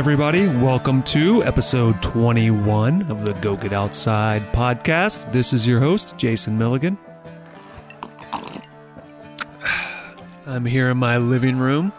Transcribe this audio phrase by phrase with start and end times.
[0.00, 5.30] Everybody, welcome to episode 21 of the Go Get Outside podcast.
[5.30, 6.96] This is your host, Jason Milligan.
[10.46, 11.92] I'm here in my living room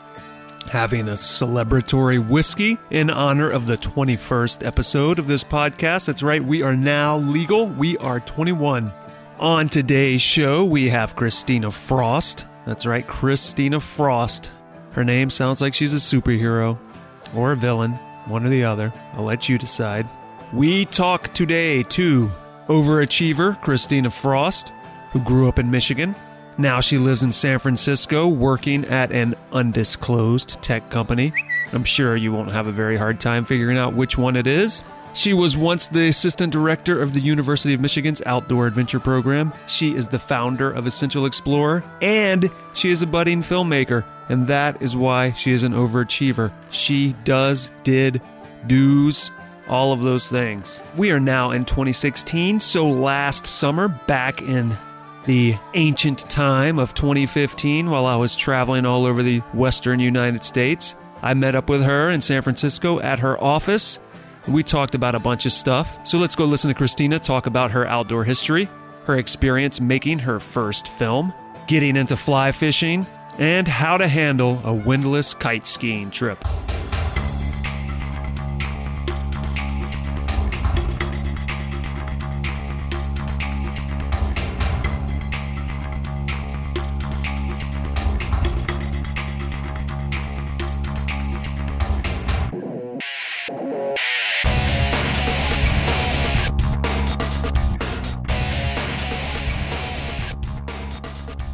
[0.71, 6.07] having a celebratory whiskey in honor of the 21st episode of this podcast.
[6.07, 7.67] That's right, we are now legal.
[7.67, 8.91] We are 21.
[9.37, 12.47] On today's show, we have Kristina Frost.
[12.65, 14.51] That's right, Kristina Frost.
[14.93, 16.79] Her name sounds like she's a superhero
[17.35, 17.93] or a villain,
[18.25, 18.93] one or the other.
[19.13, 20.07] I'll let you decide.
[20.53, 22.31] We talk today to
[22.67, 24.71] overachiever Kristina Frost,
[25.11, 26.15] who grew up in Michigan.
[26.57, 31.33] Now she lives in San Francisco working at an undisclosed tech company.
[31.73, 34.83] I'm sure you won't have a very hard time figuring out which one it is.
[35.13, 39.51] She was once the assistant director of the University of Michigan's Outdoor Adventure Program.
[39.67, 44.05] She is the founder of Essential Explorer, and she is a budding filmmaker.
[44.31, 46.53] And that is why she is an overachiever.
[46.69, 48.21] She does, did,
[48.65, 49.29] does,
[49.67, 50.79] all of those things.
[50.95, 54.77] We are now in 2016, so last summer, back in
[55.25, 60.95] the ancient time of 2015, while I was traveling all over the western United States,
[61.21, 63.99] I met up with her in San Francisco at her office.
[64.47, 66.07] We talked about a bunch of stuff.
[66.07, 68.69] So let's go listen to Kristina talk about her outdoor history,
[69.03, 71.33] her experience making her first film,
[71.67, 73.05] getting into fly fishing,
[73.37, 76.43] and how to handle a windless kite skiing trip.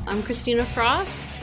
[0.09, 1.36] I'm Kristina Frost.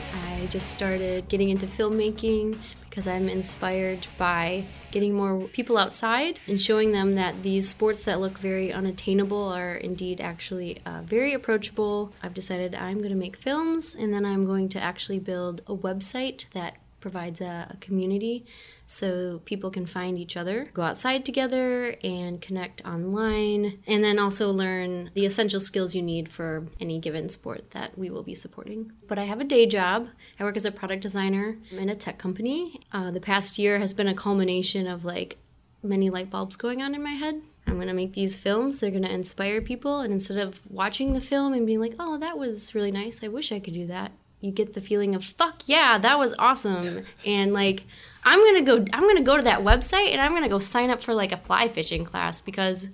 [0.45, 6.61] I just started getting into filmmaking because I'm inspired by getting more people outside and
[6.61, 12.13] showing them that these sports that look very unattainable are indeed actually uh, very approachable.
[12.21, 15.75] I've decided I'm going to make films and then I'm going to actually build a
[15.75, 18.45] website that provides a, a community
[18.87, 24.51] so people can find each other, go outside together, and connect online, and then also
[24.51, 28.91] learn the essential skills you need for any given sport that we will be supporting.
[29.07, 30.09] But I have a day job.
[30.39, 32.81] I work as a product designer in a tech company.
[32.91, 35.37] Uh, the past year has been a culmination of like
[35.81, 37.41] many light bulbs going on in my head.
[37.67, 38.79] I'm going to make these films.
[38.79, 40.01] They're going to inspire people.
[40.01, 43.27] And instead of watching the film and being like, oh, that was really nice, I
[43.27, 47.05] wish I could do that, you get the feeling of, fuck yeah, that was awesome.
[47.25, 47.83] And like,
[48.25, 48.83] I'm gonna go.
[48.91, 51.37] I'm gonna go to that website and I'm gonna go sign up for like a
[51.37, 52.89] fly fishing class because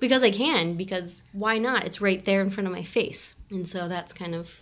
[0.00, 0.74] because I can.
[0.74, 1.84] Because why not?
[1.84, 3.34] It's right there in front of my face.
[3.50, 4.58] And so that's kind of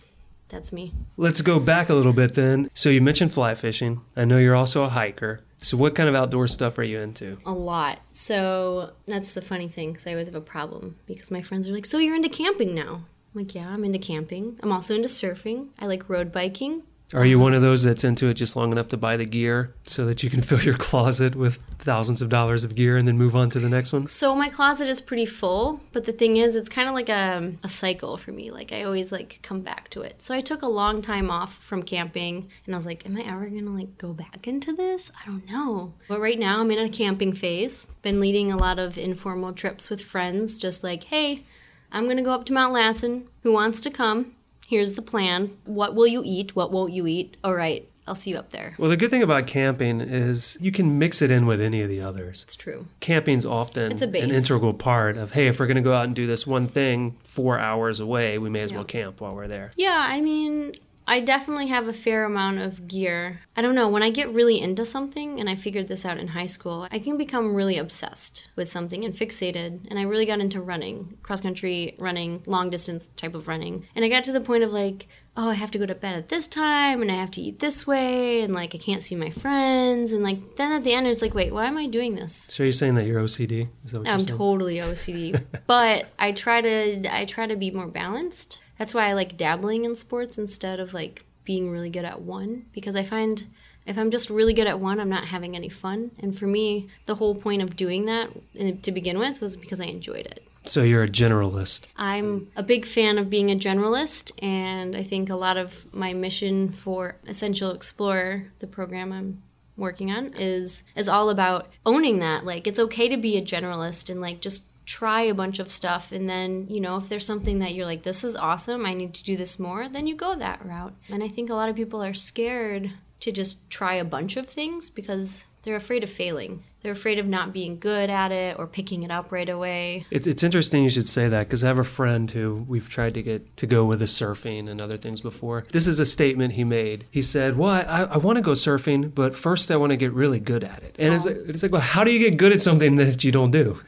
[0.49, 0.93] that's me.
[1.15, 2.69] Let's go back a little bit then.
[2.73, 4.01] So you mentioned fly fishing.
[4.15, 5.41] I know you're also a hiker.
[5.61, 7.37] So what kind of outdoor stuff are you into?
[7.45, 7.99] A lot.
[8.11, 11.73] So that's the funny thing because I always have a problem because my friends are
[11.73, 13.03] like, "So you're into camping now?"
[13.33, 14.57] I'm like, "Yeah, I'm into camping.
[14.63, 15.67] I'm also into surfing.
[15.77, 18.89] I like road biking." Are you one of those that's into it just long enough
[18.89, 22.63] to buy the gear so that you can fill your closet with thousands of dollars
[22.63, 24.05] of gear and then move on to the next one?
[24.05, 27.53] So my closet is pretty full, but the thing is, it's kind of like a,
[27.63, 28.51] a cycle for me.
[28.51, 30.21] Like I always like come back to it.
[30.21, 33.21] So I took a long time off from camping, and I was like, "Am I
[33.21, 35.11] ever gonna like go back into this?
[35.19, 37.87] I don't know." But right now, I'm in a camping phase.
[38.03, 41.45] Been leading a lot of informal trips with friends, just like, "Hey,
[41.91, 43.27] I'm gonna go up to Mount Lassen.
[43.41, 44.35] Who wants to come?"
[44.69, 45.57] Here's the plan.
[45.65, 46.55] What will you eat?
[46.55, 47.37] What won't you eat?
[47.43, 48.75] All right, I'll see you up there.
[48.77, 51.89] Well, the good thing about camping is you can mix it in with any of
[51.89, 52.43] the others.
[52.43, 52.85] It's true.
[52.99, 56.15] Camping's often It's an integral part of, hey, if we're going to go out and
[56.15, 58.77] do this one thing four hours away, we may as Yeah.
[58.77, 59.71] well camp while we're there.
[59.75, 60.73] Yeah, I mean,
[61.09, 63.41] I definitely have a fair amount of gear.
[63.55, 66.27] I don't know, when I get really into something, and I figured this out in
[66.27, 69.87] high school, I can become really obsessed with something and fixated.
[69.89, 73.87] And I really got into running, cross country running, long distance type of running.
[73.95, 76.13] And I got to the point of like, oh, I have to go to bed
[76.13, 79.15] at this time and I have to eat this way and like I can't see
[79.15, 82.15] my friends and like then at the end it's like, wait, why am I doing
[82.15, 82.33] this?
[82.33, 83.69] So you're saying that you're OCD?
[83.85, 87.87] Is that what I'm totally OCD, but I try to I try to be more
[87.87, 88.59] balanced.
[88.79, 92.65] That's why I like dabbling in sports instead of like being really good at one
[92.73, 93.45] because I find
[93.85, 96.11] if I'm just really good at one, I'm not having any fun.
[96.19, 98.29] And for me, the whole point of doing that
[98.59, 100.47] uh, to begin with was because I enjoyed it.
[100.63, 101.87] So you're a generalist.
[101.97, 106.13] I'm a big fan of being a generalist, and I think a lot of my
[106.13, 109.41] mission for Essential Explorer, the program I'm
[109.75, 112.45] working on, is is all about owning that.
[112.45, 116.11] Like it's okay to be a generalist and like just try a bunch of stuff
[116.11, 119.13] and then you know if there's something that you're like this is awesome i need
[119.13, 121.75] to do this more then you go that route and i think a lot of
[121.75, 126.63] people are scared to just try a bunch of things because they're afraid of failing.
[126.81, 130.05] They're afraid of not being good at it or picking it up right away.
[130.09, 133.15] It's, it's interesting you should say that because I have a friend who we've tried
[133.15, 135.65] to get to go with the surfing and other things before.
[135.73, 137.05] This is a statement he made.
[137.11, 140.13] He said, Well, I, I want to go surfing, but first I want to get
[140.13, 140.95] really good at it.
[140.99, 143.33] And it's, like, it's like, Well, how do you get good at something that you
[143.33, 143.81] don't do?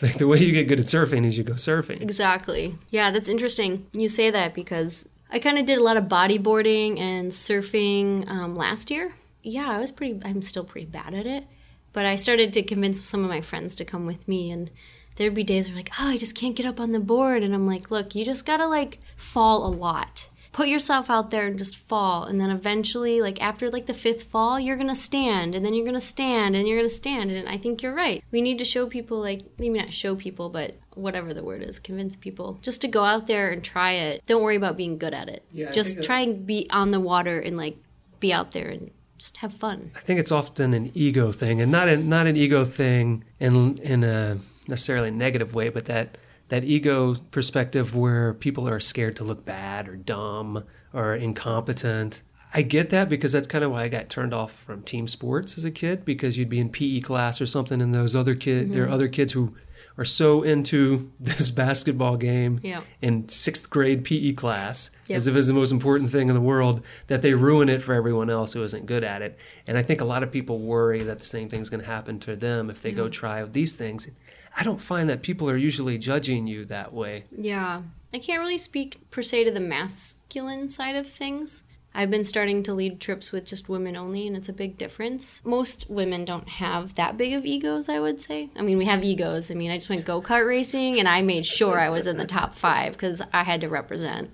[0.00, 2.00] It's like the way you get good at surfing is you go surfing.
[2.00, 2.74] Exactly.
[2.88, 3.86] Yeah, that's interesting.
[3.92, 8.56] You say that because I kind of did a lot of bodyboarding and surfing um,
[8.56, 9.12] last year.
[9.42, 11.44] Yeah, I was pretty, I'm still pretty bad at it.
[11.92, 14.50] But I started to convince some of my friends to come with me.
[14.50, 14.70] And
[15.16, 17.42] there'd be days where, like, oh, I just can't get up on the board.
[17.42, 20.30] And I'm like, look, you just gotta like fall a lot.
[20.52, 22.24] Put yourself out there and just fall.
[22.24, 25.54] And then eventually, like after like the fifth fall, you're gonna stand.
[25.54, 27.30] And then you're gonna stand and you're gonna stand.
[27.30, 28.24] And I think you're right.
[28.30, 31.78] We need to show people, like, maybe not show people, but whatever the word is,
[31.78, 34.22] convince people just to go out there and try it.
[34.26, 35.44] Don't worry about being good at it.
[35.52, 37.76] Yeah, just try and be on the water and like
[38.18, 39.92] be out there and just have fun.
[39.94, 43.78] I think it's often an ego thing, and not a, not an ego thing in
[43.78, 46.18] in a necessarily negative way, but that
[46.50, 52.22] that ego perspective where people are scared to look bad or dumb or incompetent.
[52.52, 55.56] I get that because that's kind of why I got turned off from team sports
[55.56, 58.72] as a kid because you'd be in PE class or something, and those other kid
[58.72, 58.94] there are mm-hmm.
[58.94, 59.54] other kids who
[59.96, 62.82] are so into this basketball game Yeah.
[63.00, 65.16] in sixth grade PE class Yep.
[65.16, 67.94] as if it's the most important thing in the world that they ruin it for
[67.94, 69.38] everyone else who isn't good at it.
[69.66, 72.18] And I think a lot of people worry that the same thing's going to happen
[72.20, 74.08] to them if they go try out these things.
[74.56, 77.24] I don't find that people are usually judging you that way.
[77.30, 77.82] Yeah.
[78.12, 81.64] I can't really speak per se to the masculine side of things.
[81.92, 85.42] I've been starting to lead trips with just women only, and it's a big difference.
[85.44, 88.50] Most women don't have that big of egos, I would say.
[88.56, 89.50] I mean, we have egos.
[89.50, 92.16] I mean, I just went go kart racing, and I made sure I was in
[92.16, 94.30] the top five because I had to represent.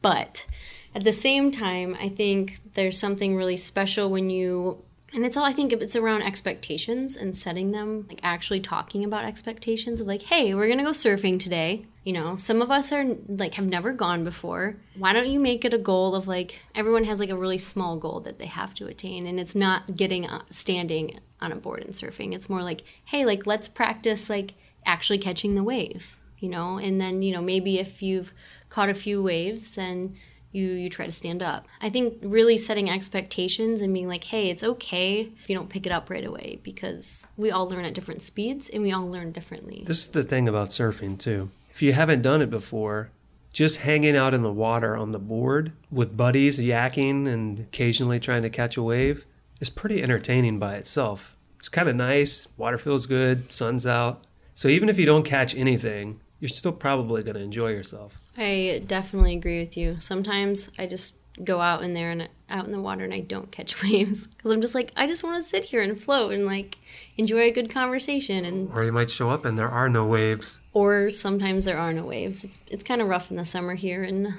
[0.00, 0.46] But
[0.94, 4.82] at the same time, I think there's something really special when you
[5.12, 9.24] and it's all I think it's around expectations and setting them, like actually talking about
[9.24, 11.86] expectations of like, hey, we're gonna go surfing today.
[12.04, 14.76] You know, some of us are like have never gone before.
[14.96, 17.96] Why don't you make it a goal of like everyone has like a really small
[17.96, 21.82] goal that they have to attain, and it's not getting uh, standing on a board
[21.82, 22.34] and surfing.
[22.34, 24.54] It's more like, hey, like let's practice like
[24.84, 26.16] actually catching the wave.
[26.38, 28.32] You know, and then you know maybe if you've
[28.68, 30.16] caught a few waves, then
[30.52, 31.66] you you try to stand up.
[31.80, 35.86] I think really setting expectations and being like, "Hey, it's okay if you don't pick
[35.86, 39.32] it up right away because we all learn at different speeds and we all learn
[39.32, 41.50] differently." This is the thing about surfing, too.
[41.70, 43.10] If you haven't done it before,
[43.52, 48.42] just hanging out in the water on the board with buddies yakking and occasionally trying
[48.42, 49.24] to catch a wave
[49.60, 51.34] is pretty entertaining by itself.
[51.58, 54.24] It's kind of nice, water feels good, sun's out.
[54.54, 58.18] So even if you don't catch anything, you're still probably going to enjoy yourself.
[58.38, 59.96] I definitely agree with you.
[59.98, 63.50] Sometimes I just go out in there and out in the water and I don't
[63.52, 66.46] catch waves because I'm just like I just want to sit here and float and
[66.46, 66.78] like
[67.16, 70.62] enjoy a good conversation and Or you might show up and there are no waves.
[70.72, 72.44] or sometimes there are no waves.
[72.44, 74.34] It's it's kind of rough in the summer here in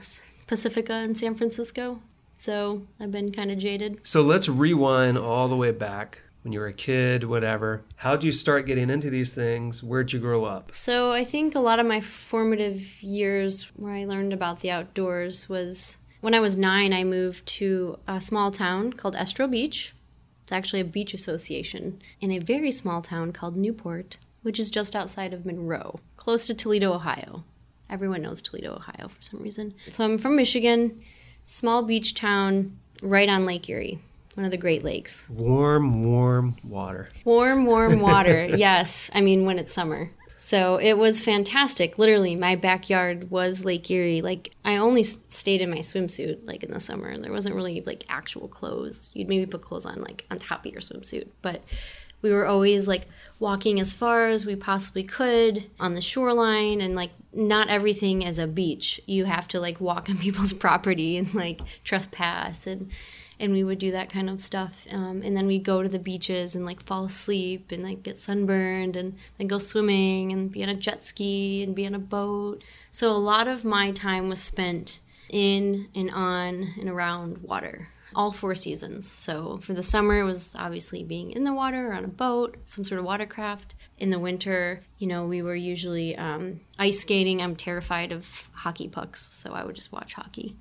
[0.47, 2.01] Pacifica and San Francisco.
[2.35, 3.99] So I've been kind of jaded.
[4.07, 7.83] So let's rewind all the way back when you were a kid, whatever.
[7.97, 9.83] How'd you start getting into these things?
[9.83, 10.73] Where'd you grow up?
[10.73, 15.49] So I think a lot of my formative years where I learned about the outdoors
[15.49, 16.93] was when I was nine.
[16.93, 19.93] I moved to a small town called Estral Beach.
[20.43, 24.95] It's actually a beach association in a very small town called Newport, which is just
[24.95, 27.43] outside of Monroe, close to Toledo, Ohio.
[27.89, 29.73] Everyone knows Toledo, Ohio for some reason.
[29.89, 31.01] So I'm from Michigan,
[31.43, 33.99] small beach town right on Lake Erie,
[34.39, 35.29] one of the Great Lakes.
[35.29, 37.09] Warm, warm water.
[37.25, 38.45] Warm, warm water.
[38.45, 39.11] yes.
[39.13, 40.11] I mean, when it's summer.
[40.37, 41.97] So it was fantastic.
[41.99, 44.21] Literally, my backyard was Lake Erie.
[44.21, 47.09] Like, I only stayed in my swimsuit, like in the summer.
[47.09, 49.11] And there wasn't really like actual clothes.
[49.13, 51.27] You'd maybe put clothes on, like on top of your swimsuit.
[51.41, 51.61] But
[52.21, 53.07] we were always like
[53.39, 58.39] walking as far as we possibly could on the shoreline and like not everything is
[58.39, 62.89] a beach you have to like walk on people's property and like trespass and
[63.39, 65.99] and we would do that kind of stuff um, and then we'd go to the
[65.99, 70.63] beaches and like fall asleep and like get sunburned and then go swimming and be
[70.63, 74.29] on a jet ski and be on a boat so a lot of my time
[74.29, 79.07] was spent in and on and around water all four seasons.
[79.07, 82.57] So for the summer, it was obviously being in the water or on a boat,
[82.65, 83.75] some sort of watercraft.
[83.97, 87.41] In the winter, you know, we were usually um, ice skating.
[87.41, 90.55] I'm terrified of hockey pucks, so I would just watch hockey.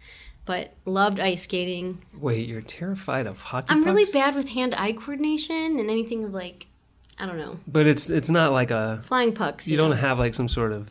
[0.48, 1.98] But loved ice skating.
[2.18, 6.68] Wait, you're terrified of hockey I'm really bad with hand-eye coordination and anything of like,
[7.18, 9.68] I don't know, But it's it's not like a flying pucks.
[9.68, 10.90] you don't have like some sort of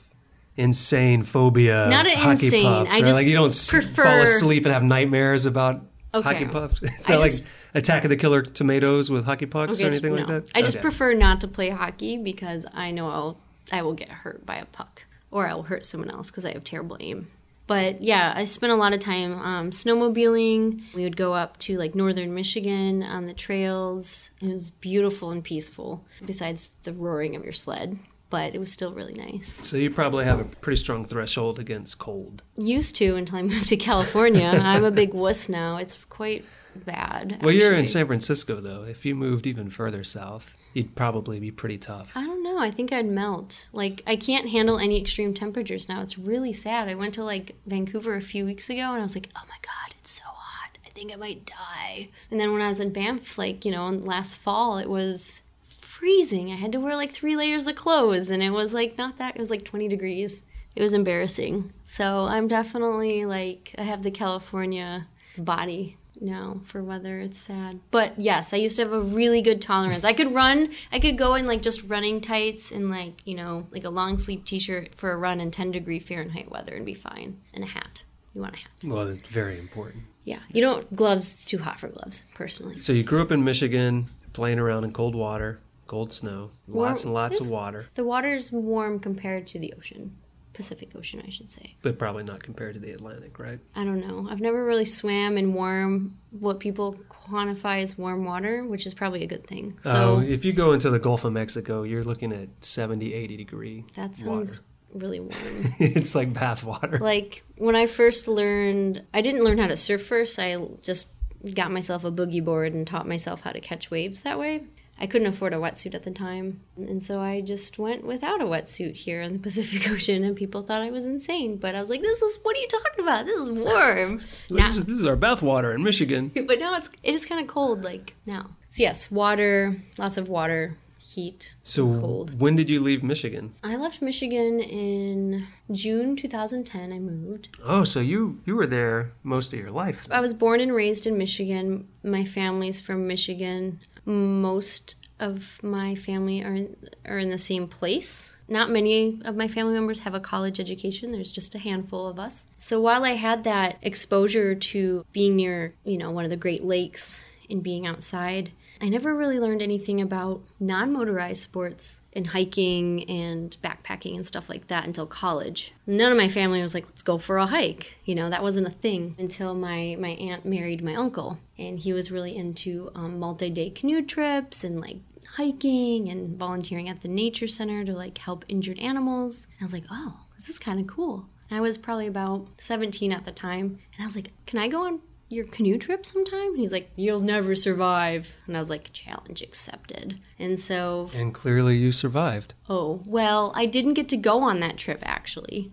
[0.55, 1.87] insane phobia.
[1.89, 3.03] Not of an hockey insane, pucks, I right?
[3.05, 5.81] just like you don't prefer- fall asleep and have nightmares about
[6.13, 6.21] Okay.
[6.33, 6.81] hockey pucks.
[6.83, 9.93] It's I not just- like Attack of the Killer Tomatoes with hockey pucks or Yes,
[9.93, 10.51] anything like that?
[10.55, 10.81] I just Okay.
[10.83, 13.37] prefer not to play hockey because I know I'll
[13.71, 16.53] I will get hurt by a puck or I will hurt someone else because I
[16.53, 17.27] have terrible aim.
[17.67, 20.81] But yeah, I spent a lot of time um, snowmobiling.
[20.93, 25.31] We would go up to like northern Michigan on the trails, and it was beautiful
[25.31, 26.05] and peaceful.
[26.25, 29.47] Besides the roaring of your sled, but it was still really nice.
[29.67, 32.41] So you probably have a pretty strong threshold against cold.
[32.57, 34.47] Used to until I moved to California.
[34.47, 35.77] I'm a big wuss now.
[35.77, 36.45] It's quite
[36.85, 37.39] bad.
[37.41, 37.85] Well, you're in.
[37.85, 38.83] San Francisco, though.
[38.83, 42.11] If you moved even further south, you'd probably be pretty tough.
[42.15, 42.59] I don't know.
[42.59, 43.67] I think I'd melt.
[43.73, 46.01] Like I can't handle any extreme temperatures now.
[46.01, 46.87] It's really sad.
[46.87, 49.55] I went to like Vancouver a few weeks ago and I was like, "Oh my
[49.61, 50.77] god, it's so hot.
[50.85, 53.89] I think I might die." And then when I was in Banff like, you know,
[53.89, 56.51] last fall, it was freezing.
[56.51, 59.35] I had to wear like 3 layers of clothes and it was like not that
[59.35, 60.43] it was like 20 degrees.
[60.75, 61.73] It was embarrassing.
[61.85, 65.07] So, I'm definitely like I have the California
[65.39, 67.19] body now for weather.
[67.19, 67.79] It's sad.
[67.91, 70.03] But yes, I used to have a really good tolerance.
[70.03, 73.67] I could run, I could go in like just running tights and like, you know,
[73.71, 76.85] like a long sleeve t shirt for a run in 10 degree Fahrenheit weather and
[76.85, 77.39] be fine.
[77.53, 78.03] And a hat.
[78.33, 78.71] You want a hat.
[78.83, 80.03] Well, it's very important.
[80.23, 80.39] Yeah.
[80.51, 82.79] You don't, gloves, it's too hot for gloves, personally.
[82.79, 87.13] So you grew up in Michigan, playing around in cold water, cold snow, lots and
[87.13, 90.17] lots of water, The water's warm compared to the ocean.
[90.57, 91.75] Pacific Ocean, I should say.
[91.81, 93.59] but probably not compared to the Atlantic, right?
[93.75, 94.27] I don't know.
[94.29, 99.23] I've never really swam in warm, what people quantify as warm water, which is probably
[99.23, 99.77] a good thing.
[99.83, 103.37] So So if you go into the Gulf of Mexico, you're looking at 70, 80
[103.37, 104.45] degree that water.
[104.45, 104.61] sounds
[104.93, 105.31] really warm.
[105.79, 106.97] it's like bath water.
[106.99, 110.39] like when I first learned, I didn't learn how to surf first.
[110.39, 111.09] I just
[111.53, 114.63] got myself a boogie board and taught myself how to catch waves that way.
[114.99, 118.45] I couldn't afford a wetsuit at the time, and so I just went without a
[118.45, 121.57] wetsuit here in the Pacific Ocean, and people thought I was insane.
[121.57, 123.25] But I was like, "This is what are you talking about?
[123.25, 126.31] This is warm." now, This, is, this is our bath water in Michigan.
[126.47, 128.51] but now it's it is kind of cold like now.
[128.69, 132.39] So yes, water, lots of water, heat, So cold.
[132.41, 133.53] when did you leave Michigan?
[133.63, 136.91] I left Michigan in June 2010.
[136.91, 137.49] I moved.
[137.63, 140.07] Oh, so you you were there most of your life.
[140.11, 141.87] I was born and raised in Michigan.
[142.03, 143.79] My family's from Michigan.
[144.07, 148.37] Most of my family are in, are in the same place.
[148.47, 151.11] Not many of my family members have a college education.
[151.11, 152.47] There's just a handful of us.
[152.57, 156.63] So while I had that exposure to being near, you know, one of the Great
[156.63, 163.09] Lakes and being outside, I never really learned anything about non motorized sports and hiking
[163.09, 165.73] and backpacking and stuff like that until college.
[165.85, 167.97] None of my family was like, let's go for a hike.
[168.05, 171.39] You know, that wasn't a thing until my, my aunt married my uncle.
[171.57, 174.97] And he was really into um, multi day canoe trips and like
[175.35, 179.47] hiking and volunteering at the nature center to like help injured animals.
[179.51, 181.27] And I was like, oh, this is kind of cool.
[181.49, 183.79] And I was probably about 17 at the time.
[183.93, 186.49] And I was like, can I go on your canoe trip sometime?
[186.49, 188.31] And he's like, You'll never survive.
[188.45, 190.19] And I was like, Challenge accepted.
[190.39, 192.53] And so, And clearly you survived.
[192.69, 195.71] oh, well, I didn't get to go on that trip actually.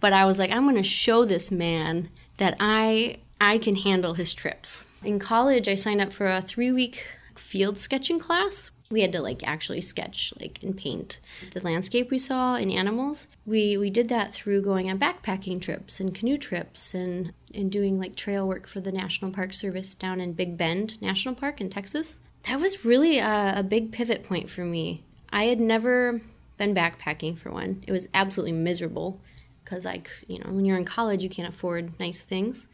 [0.00, 4.14] But I was like, I'm going to show this man that I I can handle
[4.14, 4.84] his trips.
[5.04, 7.04] In college, I signed up for a 3-week
[7.34, 8.70] field sketching class.
[8.92, 11.18] We had to like actually sketch like and paint
[11.52, 13.26] the landscape we saw and animals.
[13.46, 17.98] We we did that through going on backpacking trips and canoe trips and and doing
[17.98, 21.70] like trail work for the National Park Service down in Big Bend National Park in
[21.70, 22.18] Texas.
[22.48, 25.02] That was really a, a big pivot point for me.
[25.32, 26.20] I had never
[26.58, 27.82] been backpacking for one.
[27.86, 29.20] It was absolutely miserable
[29.64, 32.68] because like you know when you're in college you can't afford nice things,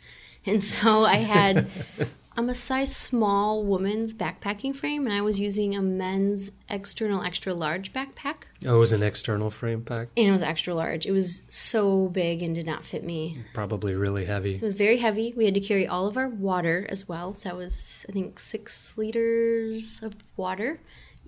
[0.44, 1.68] and so I had.
[2.38, 7.52] I'm a size small woman's backpacking frame, and I was using a men's external extra
[7.52, 8.44] large backpack.
[8.64, 10.10] Oh, it was an external frame pack.
[10.16, 11.04] And it was extra large.
[11.04, 13.38] It was so big and did not fit me.
[13.54, 14.54] Probably really heavy.
[14.54, 15.34] It was very heavy.
[15.36, 17.34] We had to carry all of our water as well.
[17.34, 20.78] So that was, I think, six liters of water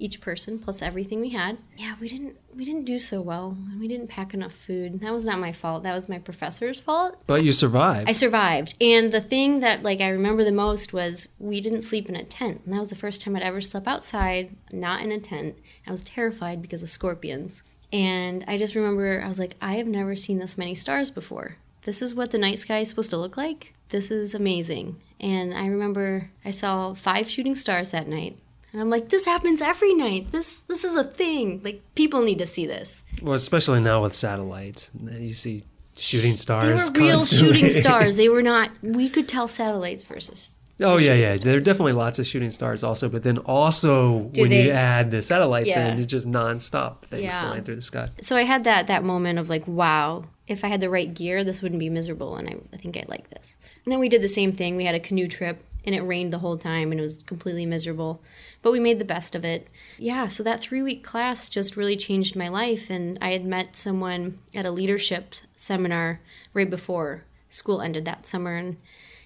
[0.00, 1.59] each person plus everything we had.
[1.76, 3.57] Yeah, we didn't we didn't do so well.
[3.78, 5.00] We didn't pack enough food.
[5.00, 5.83] That was not my fault.
[5.85, 7.23] That was my professor's fault.
[7.26, 8.09] But you survived.
[8.09, 8.75] I survived.
[8.80, 12.25] And the thing that like I remember the most was we didn't sleep in a
[12.25, 12.62] tent.
[12.64, 15.57] And that was the first time I'd ever slept outside, not in a tent.
[15.87, 17.62] I was terrified because of scorpions.
[17.92, 21.57] And I just remember I was like, I have never seen this many stars before.
[21.83, 23.75] This is what the night sky is supposed to look like.
[23.88, 25.00] This is amazing.
[25.19, 28.38] And I remember I saw five shooting stars that night.
[28.73, 30.31] And I'm like, this happens every night.
[30.33, 31.61] This this is a thing.
[31.65, 33.05] Like people need to see this.
[33.23, 34.91] well, especially now with satellites.
[35.03, 35.65] You see
[35.97, 36.91] shooting stars.
[36.91, 37.53] They were real constantly.
[37.55, 38.17] shooting stars.
[38.17, 38.71] They were not.
[38.83, 40.55] We could tell satellites versus.
[40.83, 41.33] Oh yeah, yeah.
[41.33, 41.45] stars.
[41.45, 44.71] There are definitely lots of shooting stars also, but then also Do when they- you
[44.71, 45.93] add the satellites Yeah.
[45.93, 47.41] in, it's just nonstop things Yeah.
[47.49, 48.09] flying through the sky.
[48.23, 51.45] So I had that that moment of like, wow, if I had the right gear,
[51.45, 53.57] this wouldn't be miserable, and I, I think I like this.
[53.85, 54.77] And then we did the same thing.
[54.77, 57.67] We had a canoe trip and it rained the whole time and it was completely
[57.67, 58.23] miserable.
[58.62, 59.69] But we made the best of it.
[59.99, 62.90] Yeah, so that three week class just really changed my life.
[62.90, 66.21] And I had met someone at a leadership seminar
[66.52, 68.57] right before school ended that summer.
[68.57, 68.76] And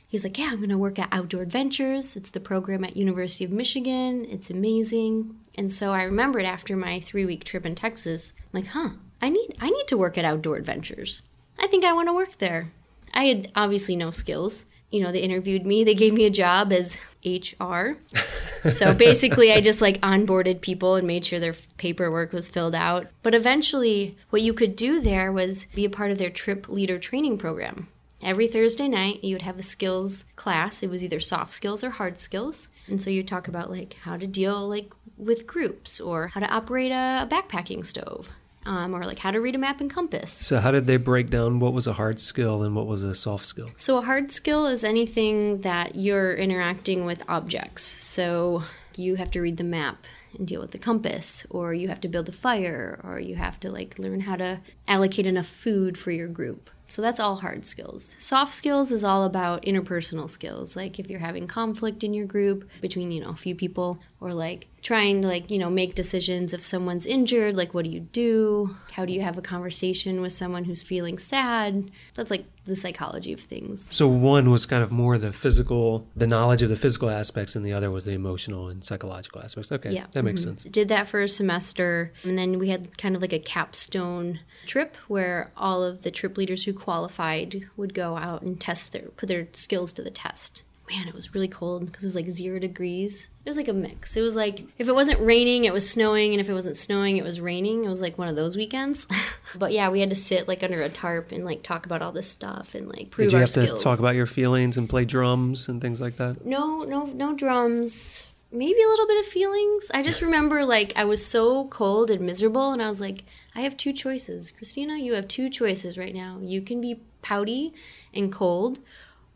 [0.09, 2.17] he's like, Yeah, I'm going to work at Outdoor Adventures.
[2.17, 4.25] It's the program at University of Michigan.
[4.31, 5.37] It's amazing.
[5.57, 9.29] And so I remembered after my three week trip in Texas, I'm like, huh, I
[9.31, 11.23] need I need to work at Outdoor Adventures.
[11.59, 12.73] I think I want to work there.
[13.13, 15.83] I had obviously no skills you know, they interviewed me.
[15.83, 17.99] They gave me a job as HR.
[18.71, 23.09] so basically, I just like onboarded people and made sure their paperwork was filled out.
[23.23, 26.99] But eventually, what you could do there was be a part of their trip leader
[26.99, 27.89] training program.
[28.23, 30.83] Every Thursday night, you would have a skills class.
[30.83, 32.69] It was either soft skills or hard skills.
[32.87, 36.49] And so you talk about like how to deal like with groups or how to
[36.49, 38.31] operate a, a backpacking stove
[38.67, 40.33] um, or like how to read a map and compass.
[40.33, 43.15] So, how did they break down what was a hard skill and what was a
[43.15, 43.71] soft skill?
[43.77, 47.83] So, a hard skill is anything that you're interacting with objects.
[47.83, 48.65] So,
[48.97, 50.07] you have to read the map
[50.39, 53.59] and deal with the compass, or you have to build a fire, or you have
[53.61, 56.71] to like learn how to allocate enough food for your group.
[56.87, 58.15] So that's all hard skills.
[58.19, 62.69] Soft skills is all about interpersonal skills, like if you're having conflict in your group
[62.81, 66.55] between, you know, a few people or like trying to like, you know, make decisions
[66.55, 68.75] if someone's injured, like what do you do?
[68.93, 71.91] How do you have a conversation with someone who's feeling sad?
[72.15, 73.83] That's like the psychology of things.
[73.83, 77.67] So one was kind of more the physical, the knowledge of the physical aspects, and
[77.67, 79.71] the other was the emotional and psychological aspects.
[79.71, 80.07] Okay, yeah.
[80.13, 80.57] that makes mm-hmm.
[80.57, 80.65] sense.
[80.65, 84.97] Did that for a semester, and then we had kind of like a capstone trip
[85.07, 89.29] where all of the trip leaders who qualified would go out and test their put
[89.29, 92.59] their skills to the test man, it was really cold because it was like zero
[92.59, 93.29] degrees.
[93.45, 94.17] It was like a mix.
[94.17, 97.19] It was like if it wasn't raining, it was snowing, and if it wasn't snowing,
[97.19, 97.85] it was raining.
[97.85, 99.07] It was like one of those weekends.
[99.55, 102.11] but yeah, we had to sit like under a tarp and like talk about all
[102.13, 103.81] this stuff and like prove Did you have skills.
[103.81, 106.47] to talk about your feelings and play drums and things like that?
[106.47, 108.33] No, no, no drums.
[108.51, 109.91] Maybe a little bit of feelings.
[109.93, 113.61] I just remember like I was so cold and miserable, and I was like, I
[113.61, 114.99] have two choices, Kristina.
[114.99, 116.39] You have two choices right now.
[116.41, 117.75] You can be pouty
[118.15, 118.79] and cold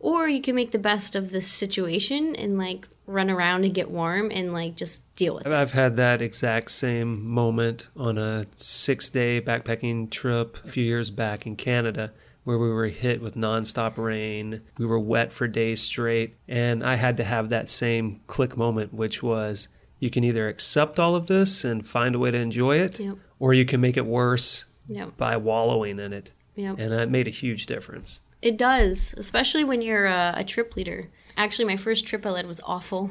[0.00, 3.90] or you can make the best of this situation and like run around and get
[3.90, 5.52] warm and like just deal with it.
[5.52, 11.10] I've had that exact same moment on a six day backpacking trip a few years
[11.10, 12.12] back in Canada
[12.44, 14.62] where we were hit with nonstop rain.
[14.78, 16.34] We were wet for days straight.
[16.48, 20.98] And I had to have that same click moment, which was you can either accept
[20.98, 23.16] all of this and find a way to enjoy it, yep.
[23.38, 25.14] or you can make it worse yep.
[25.18, 26.32] by wallowing in it.
[26.56, 26.78] Yep.
[26.78, 28.22] And it made a huge difference.
[28.40, 31.08] It does, especially when you're a, a, trip leader.
[31.36, 33.10] Actually, my first trip I led was awful.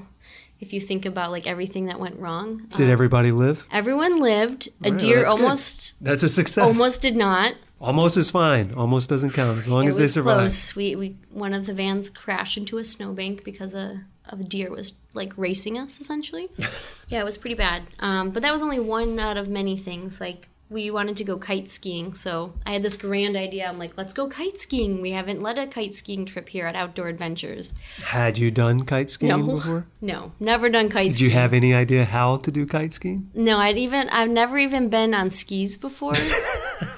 [0.60, 3.68] If you think about like everything that went wrong, did um, everybody live?
[3.72, 4.70] Everyone lived.
[4.84, 6.08] A deer well, that's almost good.
[6.08, 6.66] that's a success.
[6.66, 7.54] Almost did not.
[7.80, 8.74] Almost is fine.
[8.74, 10.40] Almost doesn't count as long it as they survive.
[10.40, 10.76] Close.
[10.76, 14.72] We we one of the vans crashed into a snowbank because a of a deer
[14.72, 16.50] was like racing us essentially.
[17.08, 17.84] yeah, it was pretty bad.
[18.00, 20.20] Um, but that was only one out of many things.
[20.20, 22.14] Like we wanted to go kite skiing.
[22.14, 23.68] So I had this grand idea.
[23.68, 25.02] I'm like, let's go kite skiing.
[25.02, 27.74] We haven't led a kite skiing trip here at Outdoor Adventures.
[28.04, 29.56] Had you done kite skiing no.
[29.56, 29.86] before?
[30.00, 31.30] No, never done kite Did skiing.
[31.30, 33.30] Did you have any idea how to do kite skiing?
[33.34, 36.14] No, I'd even I've never even been on skis before.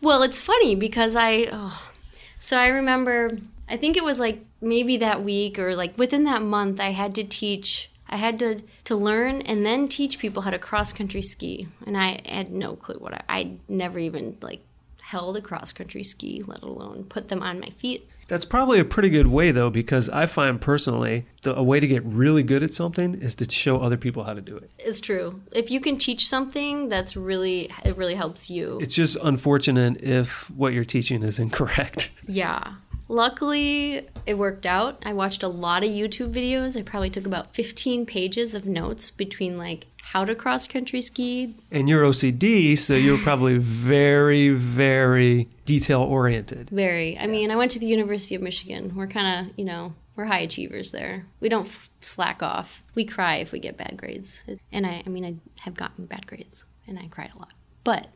[0.00, 1.90] well, it's funny because I oh,
[2.38, 6.42] so I remember I think it was like maybe that week or like within that
[6.42, 10.50] month I had to teach I had to to learn and then teach people how
[10.50, 14.60] to cross country ski, and I had no clue what I, I never even like
[15.02, 18.08] held a cross country ski, let alone put them on my feet.
[18.28, 21.86] That's probably a pretty good way though, because I find personally the, a way to
[21.86, 24.70] get really good at something is to show other people how to do it.
[24.78, 25.40] It's true.
[25.52, 28.78] If you can teach something, that's really it really helps you.
[28.82, 32.10] It's just unfortunate if what you're teaching is incorrect.
[32.30, 32.74] Yeah.
[33.08, 35.02] Luckily, it worked out.
[35.04, 36.78] I watched a lot of YouTube videos.
[36.78, 41.54] I probably took about 15 pages of notes between like how to cross country ski.
[41.70, 46.70] And you're OCD, so you're probably very, very detail oriented.
[46.70, 47.18] Very.
[47.18, 48.94] I mean, I went to the University of Michigan.
[48.94, 51.26] We're kind of, you know, we're high achievers there.
[51.40, 52.82] We don't f- slack off.
[52.94, 54.44] We cry if we get bad grades.
[54.72, 57.52] And I, I mean, I have gotten bad grades and I cried a lot.
[57.84, 58.08] But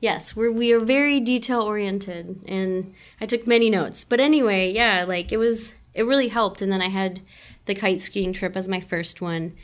[0.00, 4.04] Yes, we're we are very detail oriented, and I took many notes.
[4.04, 6.62] But anyway, yeah, like it was it really helped.
[6.62, 7.20] And then I had
[7.66, 9.54] the kite skiing trip as my first one.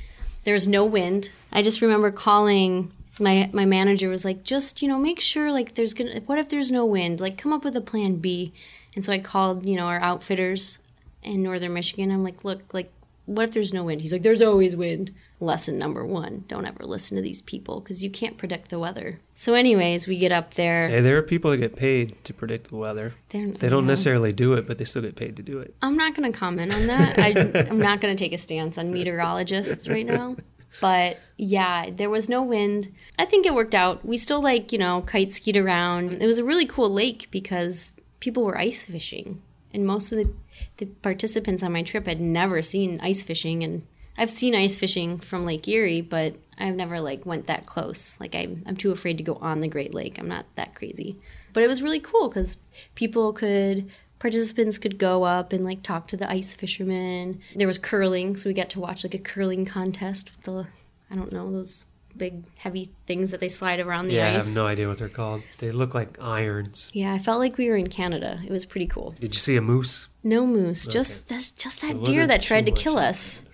[0.42, 1.30] There was no wind.
[1.52, 5.74] I just remember calling my my manager was like, just you know, make sure like
[5.74, 6.20] there's gonna.
[6.26, 7.20] What if there's no wind?
[7.20, 8.52] Like, come up with a plan B.
[8.96, 10.80] And so I called you know our outfitters
[11.22, 12.10] in northern Michigan.
[12.10, 12.92] I'm like, look, like
[13.26, 14.00] what if there's no wind?
[14.02, 15.10] He's like, there's always wind.
[15.40, 19.20] Lesson number one don't ever listen to these people because you can't predict the weather.
[19.34, 20.88] So, anyways, we get up there.
[20.88, 23.12] Hey, there are people that get paid to predict the weather.
[23.30, 25.74] They're- They don't necessarily do it, but they still get paid to do it.
[25.82, 27.18] I'm not going to comment on that.
[27.18, 30.36] I, I'm not going to take a stance on meteorologists right now.
[30.80, 32.92] But yeah, there was no wind.
[33.18, 34.04] I think it worked out.
[34.04, 36.22] We still like, you know, kite skied around.
[36.22, 39.40] It was a really cool lake because people were ice fishing.
[39.72, 40.32] And most of the,
[40.76, 43.62] the participants on my trip had never seen ice fishing.
[43.62, 43.86] And
[44.16, 48.18] I've seen ice fishing from Lake Erie, but I've never like went that close.
[48.20, 50.18] Like I'm, I'm too afraid to go on the Great Lake.
[50.18, 51.18] I'm not that crazy.
[51.52, 52.56] But it was really cool because
[52.94, 57.40] people could participants could go up and like talk to the ice fishermen.
[57.54, 60.66] There was curling, so we got to watch like a curling contest with the
[61.10, 61.84] I don't know those
[62.16, 64.22] big heavy things that they slide around the ice.
[64.22, 65.42] yeah, I have no idea what they're called.
[65.58, 66.90] They look like irons.
[66.92, 68.40] Yeah, I felt like we were in Canada.
[68.44, 69.14] It was pretty cool.
[69.20, 70.08] Did you see a moose?
[70.22, 73.44] No moose, just that's just that It deer that tried to kill us.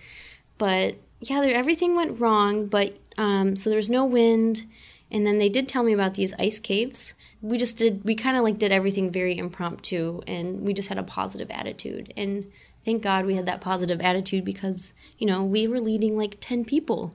[0.57, 2.67] But yeah, there, everything went wrong.
[2.67, 4.65] But um, so there's no wind,
[5.09, 7.13] and then they did tell me about these ice caves.
[7.41, 8.03] We just did.
[8.03, 12.13] We kind of like did everything very impromptu, and we just had a positive attitude.
[12.15, 12.49] And
[12.85, 16.63] thank God we had that positive attitude because you know we were leading like ten
[16.63, 17.13] people,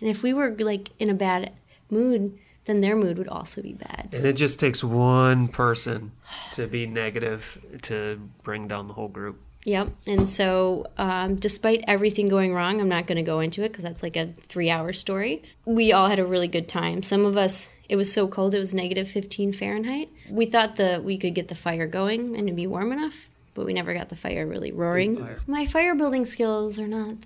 [0.00, 1.52] and if we were like in a bad
[1.90, 4.08] mood, then their mood would also be bad.
[4.12, 6.12] And it just takes one person
[6.54, 9.40] to be negative to bring down the whole group.
[9.64, 9.88] Yep.
[10.06, 13.84] And so, um, despite everything going wrong, I'm not going to go into it because
[13.84, 15.42] that's like a three hour story.
[15.64, 17.02] We all had a really good time.
[17.02, 20.10] Some of us, it was so cold, it was negative 15 Fahrenheit.
[20.28, 23.64] We thought that we could get the fire going and it'd be warm enough, but
[23.64, 25.16] we never got the fire really roaring.
[25.16, 25.38] fire.
[25.46, 27.16] My fire building skills are not,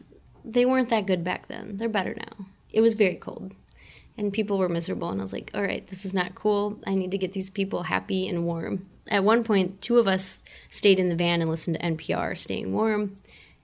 [0.44, 1.76] they weren't that good back then.
[1.76, 2.46] They're better now.
[2.72, 3.52] It was very cold.
[4.16, 6.78] And people were miserable, and I was like, all right, this is not cool.
[6.86, 8.86] I need to get these people happy and warm.
[9.06, 12.72] At one point, two of us stayed in the van and listened to NPR, staying
[12.72, 13.16] warm,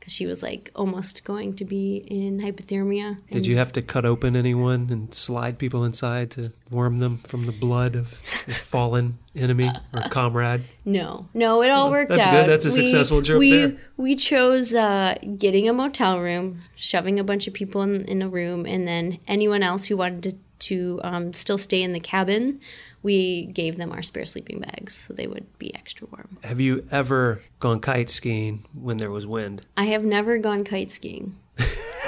[0.04, 3.16] because she was like almost going to be in hypothermia.
[3.30, 7.46] Did you have to cut open anyone and slide people inside to warm them from
[7.46, 10.64] the blood of a fallen enemy or comrade?
[10.84, 12.32] No, no, it all worked That's out.
[12.32, 12.52] That's good.
[12.52, 13.76] That's a successful joke we, there.
[13.96, 18.28] We chose uh, getting a motel room, shoving a bunch of people in, in a
[18.28, 20.36] room, and then anyone else who wanted to,
[20.68, 22.60] to um, still stay in the cabin,
[23.04, 26.38] we gave them our spare sleeping bags so they would be extra warm.
[26.42, 29.64] Have you ever gone kite skiing when there was wind?
[29.76, 31.36] I have never gone kite skiing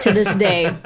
[0.03, 0.75] to this day.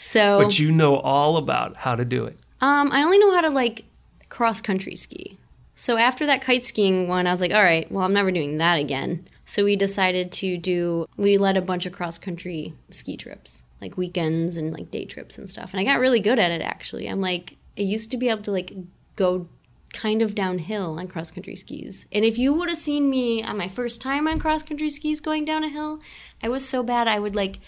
[0.00, 2.38] So But you know all about how to do it.
[2.60, 3.84] Um, I only know how to like
[4.28, 5.38] cross country ski.
[5.74, 8.58] So after that kite skiing one, I was like, all right, well, I'm never doing
[8.58, 9.26] that again.
[9.44, 13.96] So we decided to do, we led a bunch of cross country ski trips, like
[13.96, 15.72] weekends and like day trips and stuff.
[15.72, 17.08] And I got really good at it actually.
[17.08, 18.72] I'm like, I used to be able to like
[19.18, 19.48] go
[19.92, 22.06] kind of downhill on cross country skis.
[22.12, 25.20] And if you would have seen me on my first time on cross country skis
[25.20, 26.00] going down a hill,
[26.42, 27.58] I was so bad I would like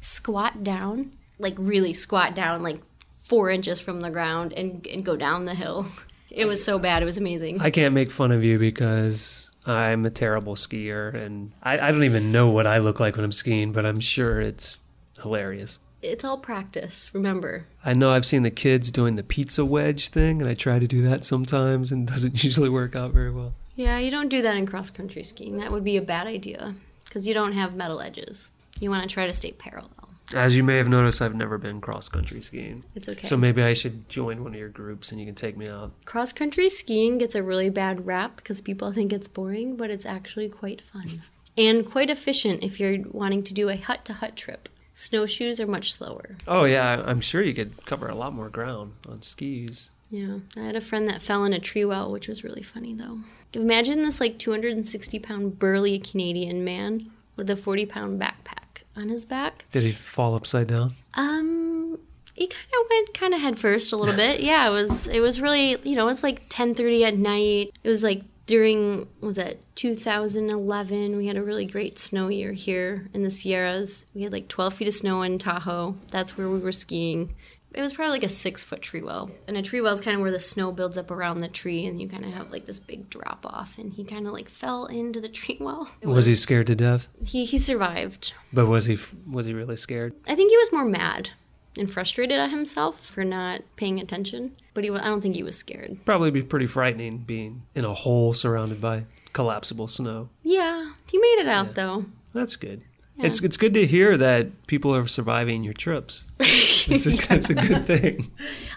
[0.00, 2.80] squat down, like really squat down, like
[3.24, 5.86] four inches from the ground and, and go down the hill.
[6.32, 7.02] It was so bad.
[7.02, 7.60] It was amazing.
[7.60, 12.04] I can't make fun of you because I'm a terrible skier and I, I don't
[12.04, 14.78] even know what I look like when I'm skiing, but I'm sure it's
[15.20, 15.80] hilarious.
[16.02, 17.66] It's all practice, remember.
[17.84, 20.86] I know I've seen the kids doing the pizza wedge thing, and I try to
[20.86, 23.52] do that sometimes and it doesn't usually work out very well.
[23.76, 25.58] Yeah, you don't do that in cross country skiing.
[25.58, 28.50] That would be a bad idea because you don't have metal edges.
[28.80, 29.90] You want to try to stay parallel.
[30.32, 32.84] As you may have noticed, I've never been cross country skiing.
[32.94, 33.26] It's okay.
[33.26, 35.92] So maybe I should join one of your groups and you can take me out.
[36.04, 40.06] Cross country skiing gets a really bad rap because people think it's boring, but it's
[40.06, 41.22] actually quite fun
[41.58, 44.68] and quite efficient if you're wanting to do a hut to hut trip.
[45.00, 46.36] Snowshoes are much slower.
[46.46, 49.92] Oh, yeah, I'm sure you could cover a lot more ground on skis.
[50.10, 52.92] Yeah, I had a friend that fell in a tree well, which was really funny
[52.92, 53.20] though.
[53.54, 59.24] Imagine this like 260 pound burly Canadian man with a 40 pound backpack on his
[59.24, 59.64] back.
[59.72, 60.96] Did he fall upside down?
[61.14, 61.98] Um,
[62.34, 64.40] he kind of went kind of head first a little bit.
[64.40, 67.72] Yeah, it was it was really you know it's like 10:30 at night.
[67.82, 73.08] It was like during was it 2011 we had a really great snow year here
[73.14, 74.06] in the sierras.
[74.12, 75.94] We had like 12 feet of snow in tahoe.
[76.10, 77.32] That's where we were skiing.
[77.72, 79.30] It was probably like a six foot tree well.
[79.46, 81.86] And a tree well is kind of where the snow builds up around the tree
[81.86, 84.48] and you kind of have like this big drop off and he kind of like
[84.48, 85.88] fell into the tree well.
[86.00, 87.06] It Was he scared to death?
[87.24, 88.32] he he survived.
[88.52, 88.98] But was he
[89.30, 90.12] was he really scared?
[90.26, 91.30] I think he was more mad
[91.76, 94.56] and frustrated at himself for not paying attention.
[94.74, 95.98] But he, wa- I don't think he was scared.
[96.04, 100.28] Probably be pretty frightening being in a hole surrounded by collapsible snow.
[100.42, 102.06] Yeah, he made it out though.
[102.32, 102.84] That's good.
[103.16, 103.26] Yeah.
[103.26, 106.26] It's it's good to hear that people are surviving your trips.
[106.92, 108.30] It's a, That's a good thing.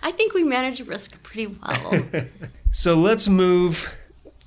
[0.04, 2.04] I think we manage risk pretty well.
[2.76, 3.94] So let's move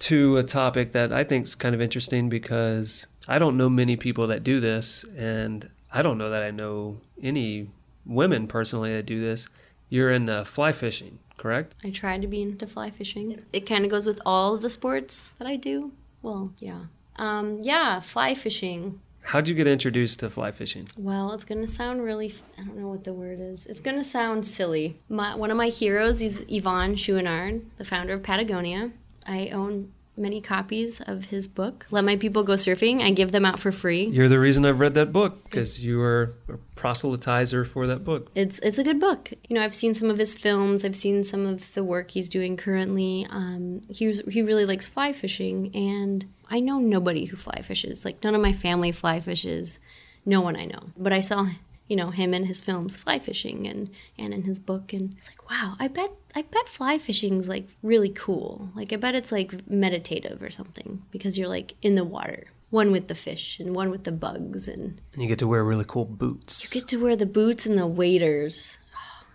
[0.01, 3.97] to a topic that I think is kind of interesting because I don't know many
[3.97, 7.71] people that do this, and I don't know that I know any
[8.07, 9.49] women personally that do this.
[9.88, 11.75] You're in uh, fly fishing, correct?
[11.85, 13.42] I try to be into fly fishing.
[13.53, 15.92] It kind of goes with all of the sports that I do.
[16.23, 16.83] Well, yeah.
[17.16, 19.01] Um, yeah, fly fishing.
[19.23, 20.88] How'd you get introduced to fly fishing?
[20.97, 23.66] Well, it's going to sound really, I don't know what the word is.
[23.66, 24.99] It's going to sound silly.
[25.09, 28.92] My, one of my heroes is Yvon Chouinard, the founder of Patagonia.
[29.27, 33.02] I own many copies of his book, Let My People Go Surfing.
[33.02, 34.07] I give them out for free.
[34.07, 38.31] You're the reason I've read that book because you are a proselytizer for that book.
[38.35, 39.33] It's it's a good book.
[39.48, 40.85] You know, I've seen some of his films.
[40.85, 43.26] I've seen some of the work he's doing currently.
[43.31, 48.05] Um, he he really likes fly fishing, and I know nobody who fly fishes.
[48.05, 49.81] Like none of my family fly fishes.
[50.24, 50.81] No one I know.
[50.96, 51.46] But I saw
[51.88, 54.92] you know him and his films fly fishing and and in his book.
[54.92, 58.70] And it's like wow i bet i bet fly fishing's like really cool.
[58.75, 62.90] Like i bet it's like meditative or something because you're like in the water one
[62.90, 65.85] with the fish and one with the bugs and And you get to wear really
[65.87, 66.64] cool boots.
[66.64, 68.79] you get to wear the boots and the waders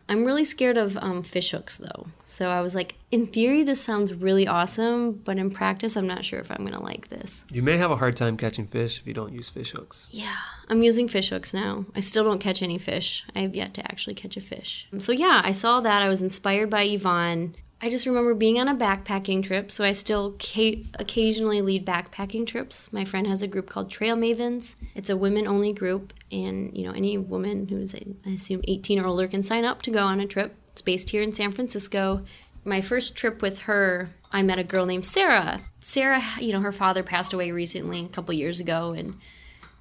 [0.09, 3.81] i'm really scared of um, fish hooks though so i was like in theory this
[3.81, 7.61] sounds really awesome but in practice i'm not sure if i'm gonna like this you
[7.61, 10.07] may have a hard time catching fish if you don't use fish hooks.
[10.11, 10.37] Yeah,
[10.69, 11.85] I'm using fish hooks now.
[11.95, 13.25] I still don't catch any fish.
[13.35, 14.87] I have yet to actually catch a fish.
[14.99, 16.01] So yeah, I saw that.
[16.01, 17.53] I was inspired by Yvon.
[17.83, 22.45] I just remember being on a backpacking trip, so I still ca- occasionally lead backpacking
[22.45, 22.93] trips.
[22.93, 24.75] My friend has a group called Trail Mavens.
[24.93, 29.27] It's a women-only group, and you know any woman who's I assume 18 or older
[29.27, 30.55] can sign up to go on a trip.
[30.71, 32.23] It's based here in San Francisco.
[32.63, 35.61] My first trip with her, I met a girl named Sarah.
[35.79, 39.15] Sarah, you know, her father passed away recently, a couple years ago, and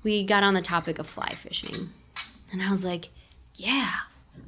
[0.02, 1.90] we got on the topic of fly fishing.
[2.50, 3.10] And I was like,
[3.54, 3.92] yeah,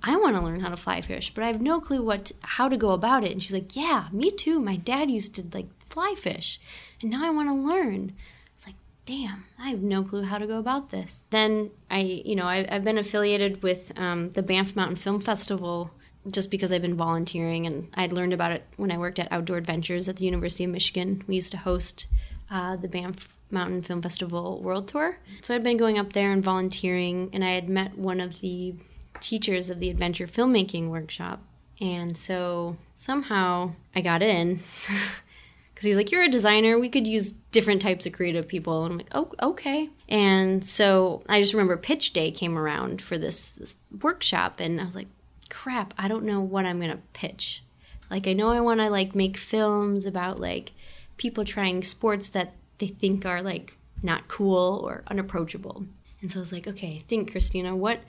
[0.03, 2.69] I want to learn how to fly fish, but I have no clue what how
[2.69, 3.33] to go about it.
[3.33, 4.61] And she's like, yeah, me too.
[4.61, 6.61] My dad used to like fly fish,
[7.01, 8.13] and now I want to learn.
[8.55, 11.27] It's like, damn, I have no clue how to go about this.
[11.31, 15.93] Then I, you know, I, I've been affiliated with um, the Banff Mountain Film Festival
[16.31, 19.57] just because I've been volunteering and I'd learned about it when I worked at Outdoor
[19.57, 21.25] Adventures at the University of Michigan.
[21.27, 22.07] We used to host
[22.51, 25.19] uh, the Banff Mountain Film Festival World Tour.
[25.41, 28.75] So I'd been going up there and volunteering, and I had met one of the
[29.23, 31.41] teachers of the adventure filmmaking workshop.
[31.81, 34.57] And so somehow I got in
[35.75, 36.79] because he's like, You're a designer.
[36.79, 38.85] We could use different types of creative people.
[38.85, 39.91] And I'm like, Oh, okay.
[40.09, 44.85] And so I just remember pitch day came around for this, this workshop, and I
[44.85, 45.09] was like,
[45.51, 47.63] Crap, I don't know what I'm going to pitch.
[48.11, 50.73] Like, I know I want to like make films about like
[51.17, 55.87] people trying sports that they think are like not cool or unapproachable.
[56.21, 58.01] And so I was like, okay, think, Kristina, what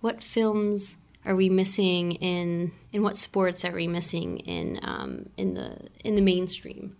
[0.00, 5.54] what films are we missing in in what sports are we missing in um, in
[5.54, 6.96] the in the mainstream?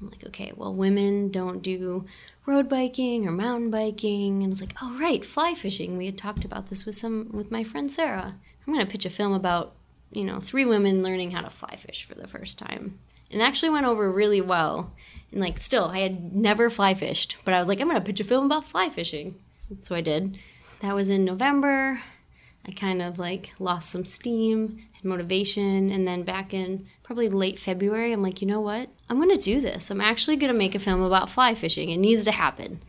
[0.00, 2.04] I'm like, okay, well, women don't do
[2.44, 5.96] road biking or mountain biking, and I was like, oh right, fly fishing.
[5.96, 8.36] We had talked about this with some with my friend Sarah.
[8.66, 9.74] I'm gonna pitch a film about
[10.10, 12.98] you know three women learning how to fly fish for the first time.
[13.30, 14.92] And it actually went over really well.
[15.32, 18.20] And like, still, I had never fly fished, but I was like, I'm gonna pitch
[18.20, 19.36] a film about fly fishing.
[19.80, 20.38] So I did.
[20.80, 22.00] That was in November.
[22.68, 25.90] I kind of like lost some steam and motivation.
[25.90, 28.88] And then back in probably late February, I'm like, you know what?
[29.08, 29.90] I'm going to do this.
[29.90, 31.90] I'm actually going to make a film about fly fishing.
[31.90, 32.82] It needs to happen.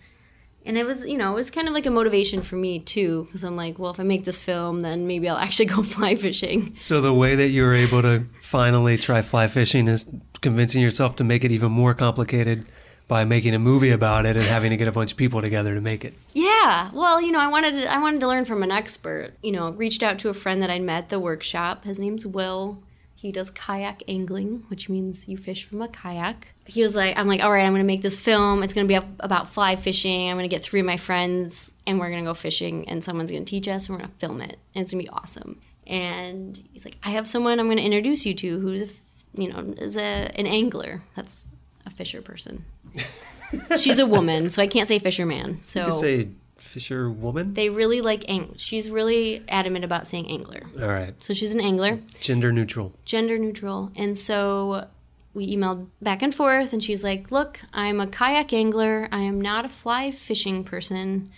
[0.66, 3.24] And it was, you know, it was kind of like a motivation for me too,
[3.26, 6.16] because I'm like, well, if I make this film, then maybe I'll actually go fly
[6.16, 6.76] fishing.
[6.80, 10.08] So the way that you were able to finally try fly fishing is
[10.42, 12.66] convincing yourself to make it even more complicated
[13.08, 15.74] by making a movie about it and having to get a bunch of people together
[15.74, 16.14] to make it.
[16.34, 16.92] Yeah.
[16.94, 19.34] Well, you know, I wanted to, I wanted to learn from an expert.
[19.42, 21.86] You know, reached out to a friend that I'd met at the workshop.
[21.86, 22.84] His name's Will.
[23.16, 26.50] He does kayak angling, which means you fish from a kayak.
[26.66, 28.62] He was like, I'm like, all right, I'm going to make this film.
[28.62, 30.30] It's going to be about fly fishing.
[30.30, 33.04] I'm going to get three of my friends and we're going to go fishing and
[33.04, 34.60] someone's going to teach us and we're going to film it.
[34.76, 35.60] And it's going to be awesome.
[35.88, 38.88] And he's like, I have someone I'm going to introduce you to who's, a,
[39.34, 41.02] you know, is a, an angler.
[41.16, 41.48] That's
[41.88, 42.66] a fisher person.
[43.80, 45.62] She's a woman, so I can't say fisherman.
[45.64, 47.54] So You say fisher woman?
[47.54, 50.64] they really like ang- she's really adamant about saying angler.
[50.82, 51.14] All right.
[51.24, 52.94] So she's an angler, Gender neutral.
[53.06, 53.92] gender neutral.
[53.96, 54.88] And so
[55.34, 59.08] we emailed back and forth and she's like, "Look, I'm a kayak angler.
[59.12, 61.30] I am not a fly fishing person.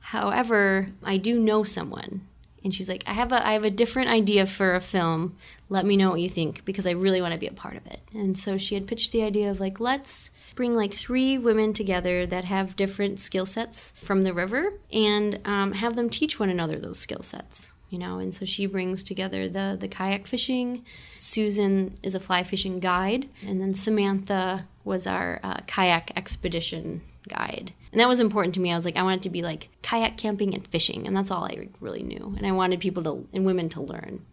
[0.00, 2.22] However, I do know someone."
[2.64, 5.36] And she's like, "I have a I have a different idea for a film.
[5.72, 7.86] Let me know what you think because I really want to be a part of
[7.86, 11.72] it." And so she had pitched the idea of like, "Let's bring like three women
[11.72, 16.50] together that have different skill sets from the river and um, have them teach one
[16.50, 20.84] another those skill sets you know and so she brings together the the kayak fishing
[21.18, 27.72] susan is a fly fishing guide and then samantha was our uh, kayak expedition guide
[27.92, 28.72] And that was important to me.
[28.72, 31.30] I was like, I wanted it to be like kayak camping and fishing, and that's
[31.30, 32.34] all I really knew.
[32.38, 34.24] And I wanted people to and women to learn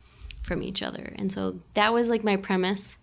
[0.50, 1.14] from each other.
[1.16, 2.98] And so that was like my premise.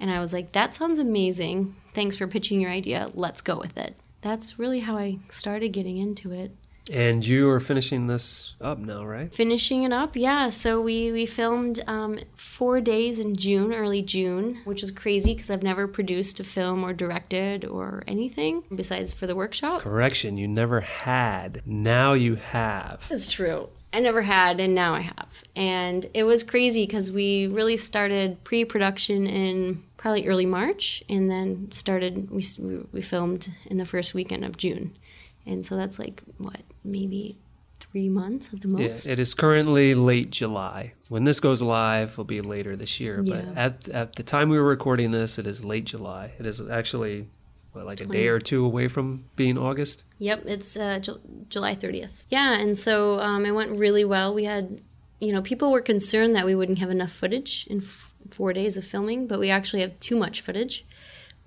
[0.00, 1.76] And I was like, that sounds amazing.
[1.94, 3.10] Thanks for pitching your idea.
[3.14, 3.94] Let's go with it.
[4.22, 6.50] That's really how I started getting into it.
[6.92, 9.32] And you are finishing this up now, right?
[9.32, 10.48] Finishing it up, yeah.
[10.48, 15.50] So we we filmed um, four days in June, early June, which was crazy because
[15.50, 19.82] I've never produced a film or directed or anything besides for the workshop.
[19.82, 21.62] Correction, you never had.
[21.64, 23.06] Now you have.
[23.10, 23.68] It's true.
[23.92, 25.42] I never had, and now I have.
[25.56, 31.30] And it was crazy because we really started pre production in probably early March and
[31.30, 32.44] then started, we,
[32.92, 34.96] we filmed in the first weekend of June.
[35.44, 37.36] And so that's like, what, maybe
[37.80, 39.06] three months at the most?
[39.06, 40.94] Yeah, it is currently late July.
[41.08, 43.20] When this goes live, it'll be later this year.
[43.24, 43.42] Yeah.
[43.44, 46.32] But at, at the time we were recording this, it is late July.
[46.38, 47.28] It is actually
[47.72, 50.04] what, like a day or two away from being August.
[50.18, 52.22] Yep, it's uh, Ju- July 30th.
[52.28, 54.34] Yeah, and so um, it went really well.
[54.34, 54.80] We had,
[55.20, 58.76] you know, people were concerned that we wouldn't have enough footage in f- four days
[58.76, 60.84] of filming, but we actually have too much footage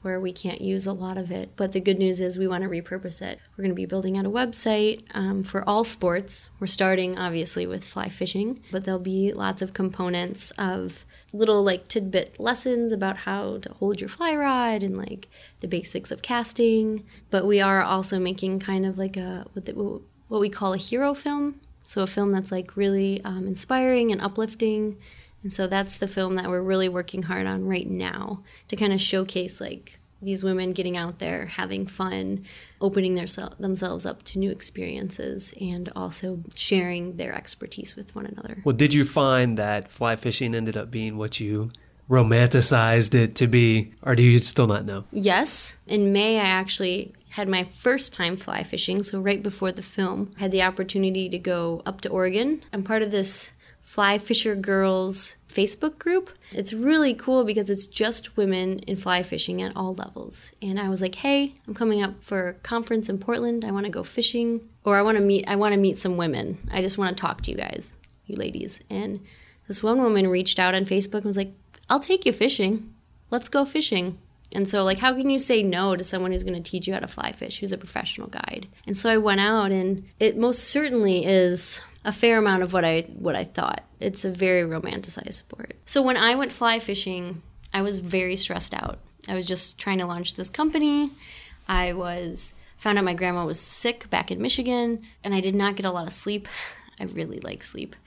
[0.02, 1.52] where we can't use a lot of it.
[1.56, 3.40] But the good news is we want to repurpose it.
[3.56, 6.50] We're going to be building out a website um, for all sports.
[6.60, 11.88] We're starting obviously with fly fishing, but there'll be lots of components of little like
[11.88, 15.28] tidbit lessons about how to hold your fly rod and like
[15.60, 17.04] the basics of casting.
[17.30, 20.78] But we are also making kind of like a what, the, what we call a
[20.78, 21.60] hero film.
[21.86, 24.98] So a film that's like really um, inspiring and uplifting.
[25.42, 28.94] And so that's the film that we're really working hard on right now to kind
[28.94, 32.44] of showcase like these women getting out there, having fun,
[32.82, 33.28] opening their,
[33.60, 38.62] themselves up to new experiences, and also sharing their expertise with one another.
[38.64, 41.72] Well, did you find that fly fishing ended up being what you
[42.10, 45.06] romanticized it to be, or do you still not know?
[45.12, 45.78] Yes.
[45.88, 49.04] In May, I actually had my first time fly fishing.
[49.04, 52.64] So, right before the film, I had the opportunity to go up to Oregon.
[52.72, 56.30] I'm part of this Fly Fisher Girls Facebook group.
[56.52, 60.54] It's really cool because it's just women in fly fishing at all levels.
[60.62, 63.64] And I was like, "Hey, I'm coming up for a conference in Portland.
[63.64, 66.18] I want to go fishing or I want to meet I want to meet some
[66.18, 66.58] women.
[66.72, 69.20] I just want to talk to you guys, you ladies." And
[69.68, 71.54] this one woman reached out on Facebook and was like,
[71.90, 72.94] "I'll take you fishing.
[73.30, 74.18] Let's go fishing."
[74.56, 76.94] And so, like, how can you say no to someone who's going to teach you
[76.94, 78.68] how to fly fish, who's a professional guide?
[78.86, 82.84] And so I went out, and it most certainly is a fair amount of what
[82.84, 83.84] I what I thought.
[84.00, 85.76] It's a very romanticized sport.
[85.86, 87.42] So when I went fly fishing,
[87.74, 89.00] I was very stressed out.
[89.28, 91.12] I was just trying to launch this company.
[91.68, 95.76] I was found out my grandma was sick back in Michigan, and I did not
[95.76, 96.48] get a lot of sleep.
[97.00, 97.96] I really like sleep.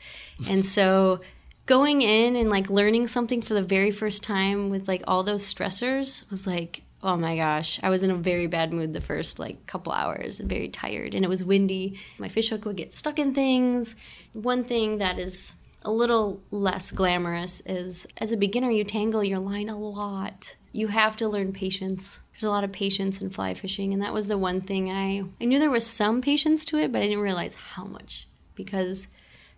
[0.50, 1.20] And so
[1.64, 5.42] going in and like learning something for the very first time with like all those
[5.52, 9.38] stressors was like oh my gosh i was in a very bad mood the first
[9.38, 11.14] like couple hours very tired.
[11.14, 11.99] And it was windy.
[12.19, 13.97] My fish hook would get stuck in things.
[14.33, 19.38] One thing that is a little less glamorous is as a beginner you tangle your
[19.38, 20.57] line a lot.
[20.73, 22.21] You have to learn patience.
[22.33, 23.92] There's a lot of patience in fly fishing.
[23.92, 26.92] And that was the one thing i i knew there was some patience to it
[26.92, 28.29] but i didn't realize how much.
[28.55, 29.09] Because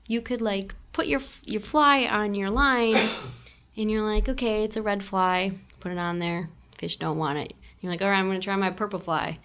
[0.07, 2.97] you could like put your your fly on your line
[3.77, 5.53] and you're like okay it's a red fly.
[5.81, 8.45] Put it on there fish don't want it you're like all right i'm going to
[8.45, 9.39] try my purple fly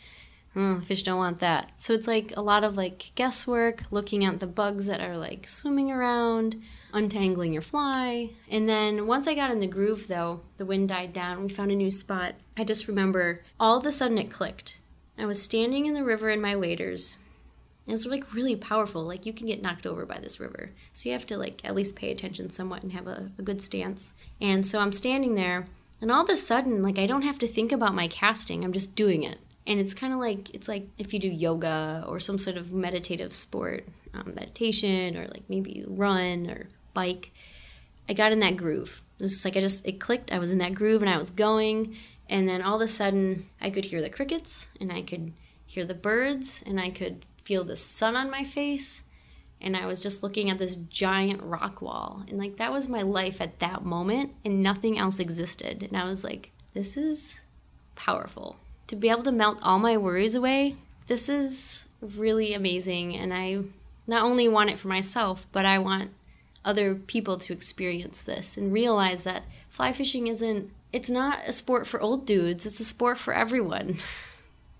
[0.55, 4.39] oh, fish don't want that so it's like a lot of like guesswork looking at
[4.39, 6.61] the bugs that are like swimming around
[6.93, 11.11] untangling your fly and then once i got in the groove though the wind died
[11.11, 14.79] down we found a new spot i just remember all of a sudden it clicked
[15.17, 17.17] i was standing in the river in my waders
[17.87, 19.03] it's like really powerful.
[19.03, 20.71] Like you can get knocked over by this river.
[20.93, 23.61] So you have to like at least pay attention somewhat and have a, a, good
[23.61, 24.13] stance.
[24.39, 25.67] And so I'm standing there
[26.03, 28.65] and all of a sudden like I don't have to think about my casting.
[28.65, 29.39] I'm just doing it.
[29.65, 32.73] And it's kind of like it's like if you do yoga or some sort of
[32.73, 37.31] meditative sport, um, meditation or like maybe run or bike.
[38.09, 39.01] I got in that groove.
[39.17, 40.29] It was just like I just it clicked.
[40.33, 41.95] I was in that groove and I was going
[42.29, 45.31] and then all of a sudden I could hear the crickets and I could
[45.65, 49.03] hear the birds and I could feel the sun on my face
[49.63, 52.23] and I was just looking at this giant rock wall.
[52.27, 55.83] And like that was my life at that moment and nothing else existed.
[55.83, 57.41] And I was like, this is
[57.95, 58.57] powerful.
[58.87, 60.75] To be able to melt all my worries away,
[61.07, 63.59] this is really amazing and I
[64.05, 66.11] not only want it for myself, but I want
[66.65, 71.87] other people to experience this and realize that fly fishing isn't it's not a sport
[71.87, 73.97] for old dudes, it's a sport for everyone.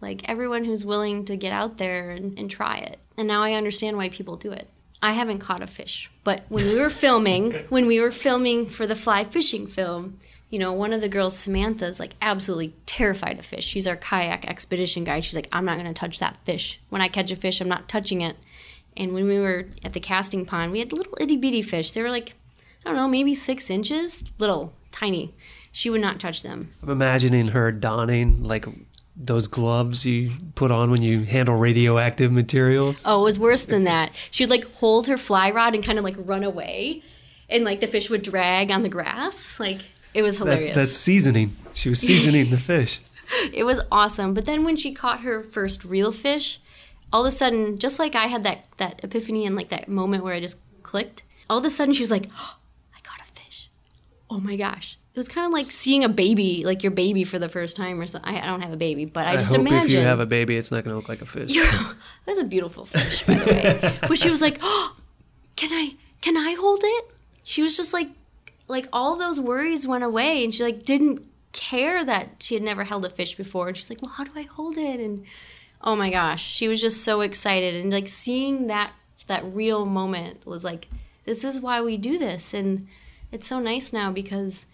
[0.04, 3.00] like everyone who's willing to get out there and, and try it.
[3.18, 4.68] And now I understand why people do it.
[5.04, 8.88] I haven't caught a fish, but when we were filming, when we were filming for
[8.88, 10.18] the fly fishing film,
[10.50, 13.66] you know, one of the girls, Samantha, is like absolutely terrified of fish.
[13.66, 15.26] She's our kayak expedition guide.
[15.26, 16.80] She's like, I'm not going to touch that fish.
[16.88, 18.38] When I catch a fish, I'm not touching it.
[18.96, 21.92] And when we were at the casting pond, we had little itty bitty fish.
[21.92, 22.36] They were like,
[22.86, 25.34] I don't know, maybe six inches, little, tiny.
[25.74, 26.72] She would not touch them.
[26.82, 28.68] I'm imagining her donning like
[29.16, 33.04] those gloves you put on when you handle radioactive materials.
[33.08, 34.12] Oh, it was worse than that.
[34.32, 37.04] She would like hold her fly rod and kind of like run away,
[37.50, 39.60] and like the fish would drag on the grass.
[39.60, 39.80] Like
[40.14, 40.76] it was hilarious.
[40.76, 41.56] That's, that's seasoning.
[41.74, 43.00] She was seasoning the fish.
[43.54, 44.34] it was awesome.
[44.34, 46.60] But then when she caught her first real fish,
[47.12, 50.24] all of a sudden, just like I had that that epiphany and like that moment
[50.24, 52.58] where I just clicked, all of a sudden she was like, oh,
[52.96, 53.70] "I caught a fish!
[54.30, 57.38] Oh my gosh!" It was kind of like seeing a baby, like your baby for
[57.38, 58.34] the first time or something.
[58.34, 59.90] I, I don't have a baby, but I, I just hope imagine.
[59.90, 61.54] if you have a baby, it's not going to look like a fish.
[61.54, 61.96] that
[62.26, 64.00] was a beautiful fish, by the way.
[64.08, 64.96] but she was like, "Oh,
[65.56, 65.94] can I?
[66.22, 67.12] Can I hold it?"
[67.44, 68.08] She was just like,
[68.68, 72.84] like all those worries went away, and she like didn't care that she had never
[72.84, 73.68] held a fish before.
[73.68, 75.26] And she's like, "Well, how do I hold it?" And
[75.84, 78.94] oh my gosh, she was just so excited, and like seeing that
[79.28, 80.88] that real moment was like,
[81.26, 82.88] "This is why we do this," and
[83.32, 84.66] it's so nice now because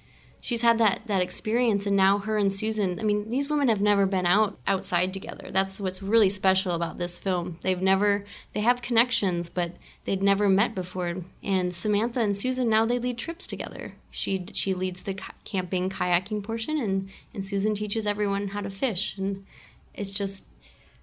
[0.41, 3.81] she's had that that experience and now her and Susan I mean these women have
[3.81, 5.49] never been out outside together.
[5.51, 7.57] That's what's really special about this film.
[7.61, 9.73] They've never they have connections but
[10.05, 11.15] they'd never met before.
[11.43, 13.93] And Samantha and Susan now they lead trips together.
[14.11, 19.17] She she leads the camping kayaking portion and and Susan teaches everyone how to fish.
[19.17, 19.45] And
[19.93, 20.45] it's just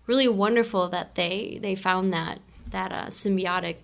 [0.06, 3.76] really wonderful that they they found that that uh, symbiotic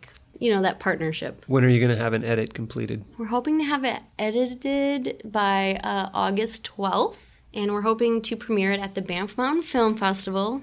[0.43, 1.45] you know that partnership.
[1.47, 3.05] When are you going to have an edit completed?
[3.17, 8.73] We're hoping to have it edited by uh, August 12th, and we're hoping to premiere
[8.73, 10.63] it at the Banff Mountain Film Festival.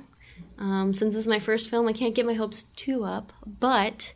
[0.57, 4.13] Um, since this is my first film, I can't get my hopes too up, but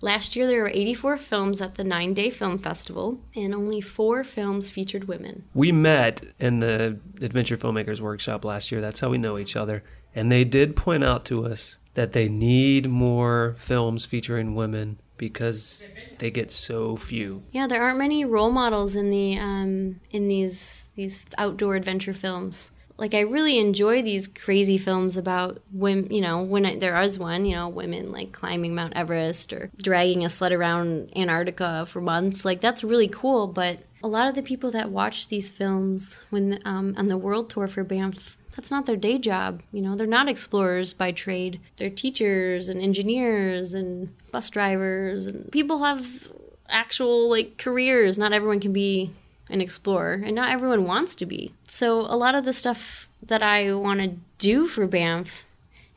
[0.00, 4.24] last year there were 84 films at the nine day film festival, and only four
[4.24, 5.44] films featured women.
[5.54, 8.80] We met in the Adventure Filmmakers Workshop last year.
[8.80, 9.84] That's how we know each other.
[10.16, 15.88] And they did point out to us that they need more films featuring women because
[16.18, 17.42] they get so few.
[17.50, 22.70] Yeah, there aren't many role models in the um, in these these outdoor adventure films.
[22.98, 26.10] Like I really enjoy these crazy films about women.
[26.10, 29.70] You know, when I, there is one, you know, women like climbing Mount Everest or
[29.76, 32.46] dragging a sled around Antarctica for months.
[32.46, 33.48] Like that's really cool.
[33.48, 37.50] But a lot of the people that watch these films when um, on the world
[37.50, 39.62] tour for Banff that's not their day job.
[39.70, 41.60] You know, they're not explorers by trade.
[41.76, 46.28] They're teachers and engineers and bus drivers and people have
[46.68, 48.18] actual like careers.
[48.18, 49.10] Not everyone can be
[49.50, 51.52] an explorer and not everyone wants to be.
[51.68, 55.44] So a lot of the stuff that I want to do for Banff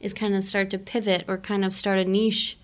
[0.01, 2.57] is kind of start to pivot or kind of start a niche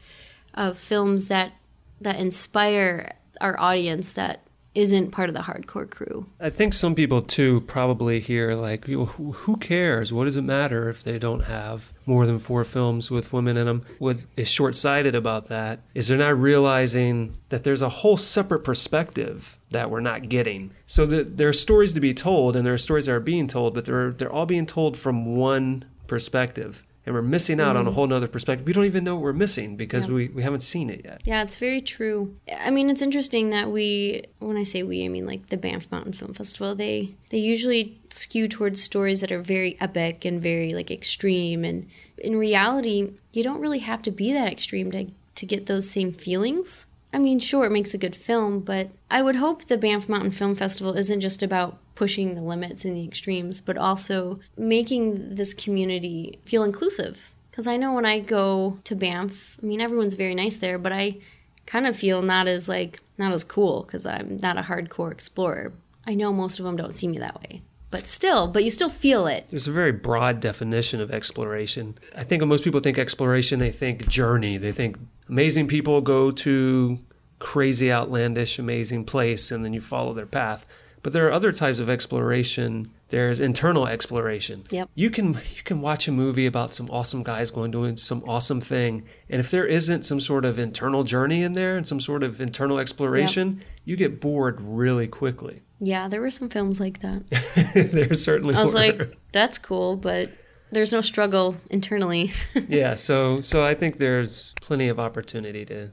[0.53, 1.53] of films that
[2.01, 4.41] that inspire our audience that
[4.75, 6.27] isn't part of the hardcore crew.
[6.39, 10.13] I think some people too probably hear like, who cares?
[10.13, 13.65] What does it matter if they don't have more than four films with women in
[13.65, 13.85] them?
[13.97, 19.57] What is short-sighted about that is they're not realizing that there's a whole separate perspective
[19.71, 20.73] that we're not getting.
[20.85, 23.47] So that there are stories to be told, and there are stories that are being
[23.47, 27.79] told, but they're they're all being told from one perspective and we're missing out mm.
[27.79, 27.93] on a mm.
[27.93, 28.65] whole nother perspective.
[28.65, 31.21] We don't even know what we're missing because we, we haven't seen it yet.
[31.23, 32.35] Yeah, it's very true.
[32.59, 35.91] I mean, it's interesting that we, when I say we, I mean like the Banff
[35.91, 40.73] Mountain Film Festival, they, they usually skew towards stories that are very epic and very
[40.73, 41.63] like extreme.
[41.63, 41.87] And
[42.17, 46.11] in reality, you don't really have to be that extreme to, to get those same
[46.11, 46.87] feelings.
[47.13, 50.31] I mean, sure, it makes a good film, but I would hope the Banff Mountain
[50.31, 55.53] Film Festival isn't just about pushing the limits and the extremes, but also making this
[55.53, 57.33] community feel inclusive.
[57.49, 60.91] Because I know when I go to Banff, I mean, everyone's very nice there, but
[60.91, 61.17] I
[61.65, 65.73] kind of feel not as like not as cool because I'm not a hardcore explorer.
[66.05, 68.89] I know most of them don't see me that way, but still, but you still
[68.89, 69.47] feel it.
[69.47, 71.97] There's a very broad definition of exploration.
[72.15, 74.57] I think when most people think exploration, they think journey.
[74.57, 76.99] They think amazing people go to
[77.39, 80.67] crazy, outlandish, amazing place, and then you follow their path.
[81.05, 82.91] But there are other types of exploration.
[83.09, 84.65] There's internal exploration.
[84.71, 84.89] Yep.
[84.95, 88.59] You can you can watch a movie about some awesome guys going doing some awesome
[88.59, 92.23] thing, and if there isn't some sort of internal journey in there and some sort
[92.23, 93.67] of internal exploration, yep.
[93.85, 95.61] you get bored really quickly.
[95.77, 97.29] Yeah, there were some films like that.
[97.91, 98.55] there certainly.
[98.55, 98.79] I was were.
[98.79, 100.31] like, that's cool, but
[100.71, 102.31] there's no struggle internally.
[102.67, 105.91] yeah, so so I think there's plenty of opportunity to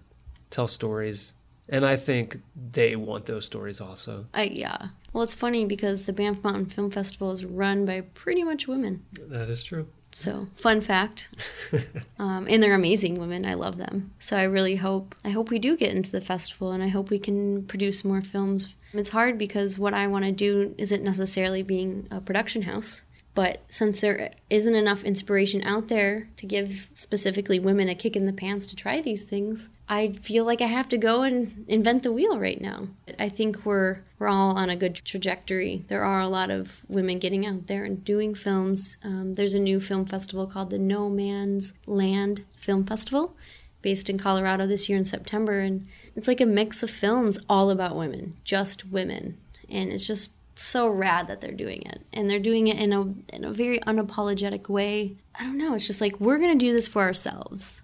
[0.48, 1.34] tell stories
[1.68, 4.26] and I think they want those stories also.
[4.34, 4.88] I yeah.
[5.12, 9.04] Well, it's funny because the Banff Mountain Film Festival is run by pretty much women.
[9.20, 9.88] That is true.
[10.12, 11.28] So, fun fact.
[12.18, 13.46] um, and they're amazing women.
[13.46, 14.12] I love them.
[14.18, 17.10] So I really hope I hope we do get into the festival, and I hope
[17.10, 21.62] we can produce more films It's hard because what I want to do isn't necessarily
[21.62, 23.02] being a production house.
[23.34, 28.26] But since there isn't enough inspiration out there to give specifically women a kick in
[28.26, 32.02] the pants to try these things, I feel like I have to go and invent
[32.02, 32.88] the wheel right now.
[33.18, 35.84] I think we're we're all on a good trajectory.
[35.88, 38.96] There are a lot of women getting out there and doing films.
[39.04, 43.36] Um, there's a new film festival called the No Man's Land Film Festival,
[43.82, 45.86] based in Colorado this year in September, and
[46.16, 49.36] it's like a mix of films all about women, just women,
[49.68, 53.02] and it's just so rad that they're doing it and they're doing it in a
[53.34, 55.16] in a very unapologetic way.
[55.34, 57.82] I don't know, it's just like we're going to do this for ourselves.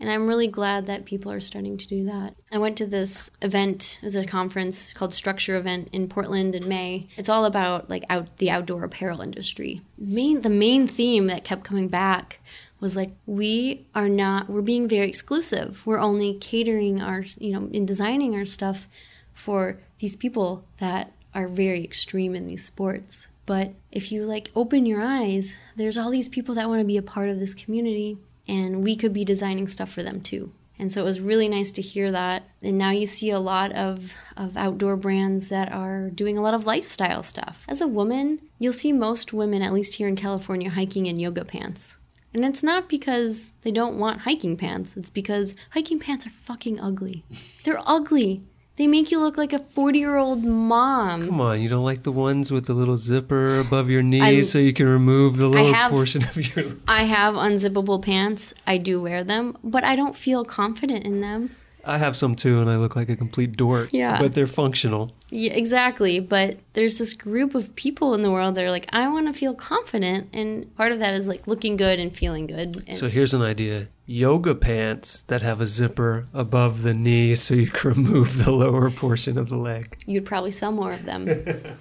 [0.00, 2.34] And I'm really glad that people are starting to do that.
[2.52, 6.68] I went to this event, it was a conference called Structure Event in Portland in
[6.68, 7.08] May.
[7.16, 9.82] It's all about like out the outdoor apparel industry.
[9.96, 12.40] Main the main theme that kept coming back
[12.80, 15.86] was like we are not we're being very exclusive.
[15.86, 18.88] We're only catering our you know in designing our stuff
[19.32, 23.28] for these people that are very extreme in these sports.
[23.46, 26.96] But if you like open your eyes, there's all these people that want to be
[26.96, 30.52] a part of this community, and we could be designing stuff for them too.
[30.78, 32.44] And so it was really nice to hear that.
[32.60, 36.54] And now you see a lot of, of outdoor brands that are doing a lot
[36.54, 37.64] of lifestyle stuff.
[37.68, 41.44] As a woman, you'll see most women, at least here in California, hiking in yoga
[41.44, 41.98] pants.
[42.32, 46.80] And it's not because they don't want hiking pants, it's because hiking pants are fucking
[46.80, 47.22] ugly.
[47.62, 48.42] They're ugly.
[48.76, 51.26] They make you look like a 40 year old mom.
[51.26, 54.44] Come on, you don't like the ones with the little zipper above your knee I'm-
[54.44, 56.72] so you can remove the lower have- portion of your.
[56.88, 58.52] I have unzippable pants.
[58.66, 61.50] I do wear them, but I don't feel confident in them.
[61.86, 63.90] I have some too, and I look like a complete dork.
[63.92, 64.18] Yeah.
[64.18, 65.12] But they're functional.
[65.30, 66.20] Yeah, exactly.
[66.20, 69.32] But there's this group of people in the world that are like, I want to
[69.38, 70.28] feel confident.
[70.32, 72.84] And part of that is like looking good and feeling good.
[72.86, 77.54] And So here's an idea yoga pants that have a zipper above the knee so
[77.54, 79.96] you can remove the lower portion of the leg.
[80.06, 81.26] you'd probably sell more of them.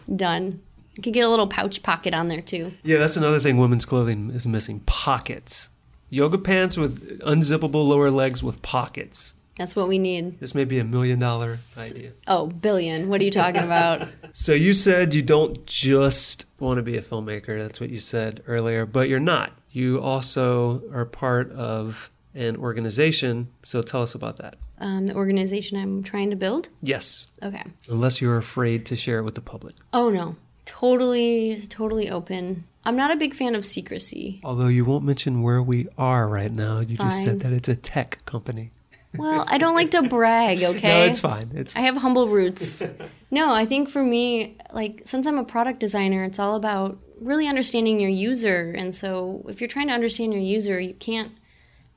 [0.16, 0.62] Done.
[0.96, 2.74] You could get a little pouch pocket on there too.
[2.84, 5.70] Yeah, that's another thing women's clothing is missing pockets.
[6.10, 9.34] Yoga pants with unzippable lower legs with pockets.
[9.58, 10.40] That's what we need.
[10.40, 12.12] This may be a million dollar idea.
[12.28, 13.08] Oh, billion.
[13.10, 14.08] What are you talking about?
[14.36, 17.62] So you said you don't just want to be a filmmaker.
[17.62, 19.52] That's what you said earlier, but you're not.
[19.72, 23.50] You also are part of an organization.
[23.62, 24.56] So tell us about that.
[24.80, 26.70] um, the organization I'm trying to build?
[26.82, 27.62] Yes, Okay.
[27.88, 29.76] unless you're afraid to share it with the public.
[29.94, 30.36] Oh, no.
[30.66, 32.64] Totally, totally open.
[32.86, 34.42] I'm not a big fan of secrecy.
[34.44, 36.80] Although you won't mention where we are right now.
[36.80, 38.70] You just said that it's a tech company.
[39.18, 40.88] Well, I don't like to brag, okay?
[40.88, 41.52] No, it's fine.
[41.54, 42.84] It's I have humble roots.
[43.32, 47.48] no, I think for me, like, since I'm a product designer, it's all about really
[47.48, 48.74] understanding your user.
[48.76, 51.32] And so if you're trying to understand your user, you can't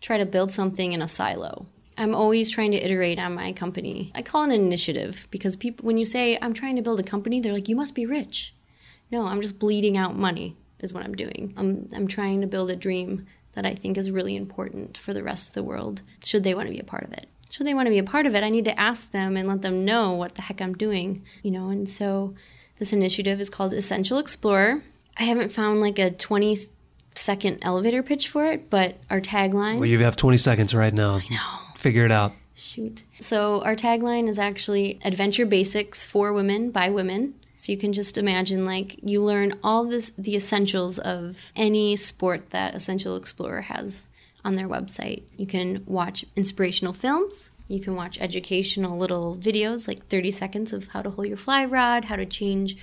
[0.01, 1.67] try to build something in a silo.
[1.99, 4.13] I'm always trying to iterate on my company.
[4.15, 7.03] I call it an initiative because people, when you say, I'm trying to build a
[7.03, 8.55] company, they're like, you must be rich.
[9.11, 11.55] No, I'm just bleeding out money, is what I'm doing.
[11.57, 13.27] I'm, I'm trying to build a dream
[13.57, 16.69] that I think is really important for the rest of the world, should they want
[16.69, 17.27] to be a part of it.
[17.51, 19.49] Should they want to be a part of it, I need to ask them and
[19.49, 21.71] let them know what the heck I'm doing, you know.
[21.71, 22.35] And so
[22.79, 24.83] this initiative is called Essential Explorer.
[25.17, 26.57] I haven't found like a 20
[27.15, 29.79] second elevator pitch for it, but our tagline.
[29.79, 31.15] well, you have 20 seconds right now.
[31.15, 31.59] I know.
[31.77, 32.33] Figure it out.
[32.55, 33.05] Shoot.
[33.21, 37.35] So our tagline is actually adventure basics for women by women.
[37.57, 42.51] So you can just imagine like you learn all this the essentials of any sport
[42.51, 44.09] that Essential Explorer has
[44.45, 45.23] on their website.
[45.37, 50.89] You can watch inspirational films, you can watch educational little videos like 30 seconds of
[50.89, 52.77] how to hold your fly rod, how to change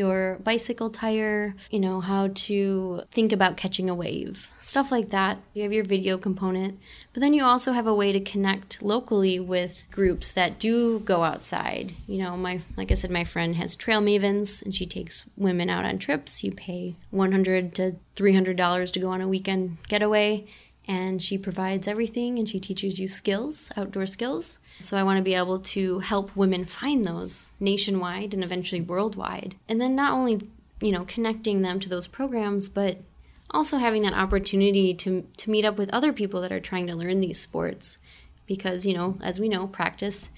[0.00, 5.36] your bicycle tire, you know, how to think about catching a wave, stuff like that.
[5.52, 6.80] You have your video component,
[7.12, 11.22] but then you also have a way to connect locally with groups that do go
[11.22, 11.92] outside.
[12.08, 15.68] You know, my like I said, my friend has Trail Mavens, and she takes women
[15.68, 16.42] out on trips.
[16.42, 20.46] You pay 100 to 300 dollars to go on a weekend getaway,
[20.88, 24.58] and she provides everything and she teaches you skills, outdoor skills.
[24.80, 29.54] So I want to be able to help women find those nationwide and eventually worldwide.
[29.68, 30.40] And then not only,
[30.80, 32.98] you know, connecting them to those programs, but
[33.50, 36.96] also having that opportunity to to meet up with other people that are trying to
[36.96, 37.98] learn these sports
[38.46, 40.30] because, you know, as we know, practice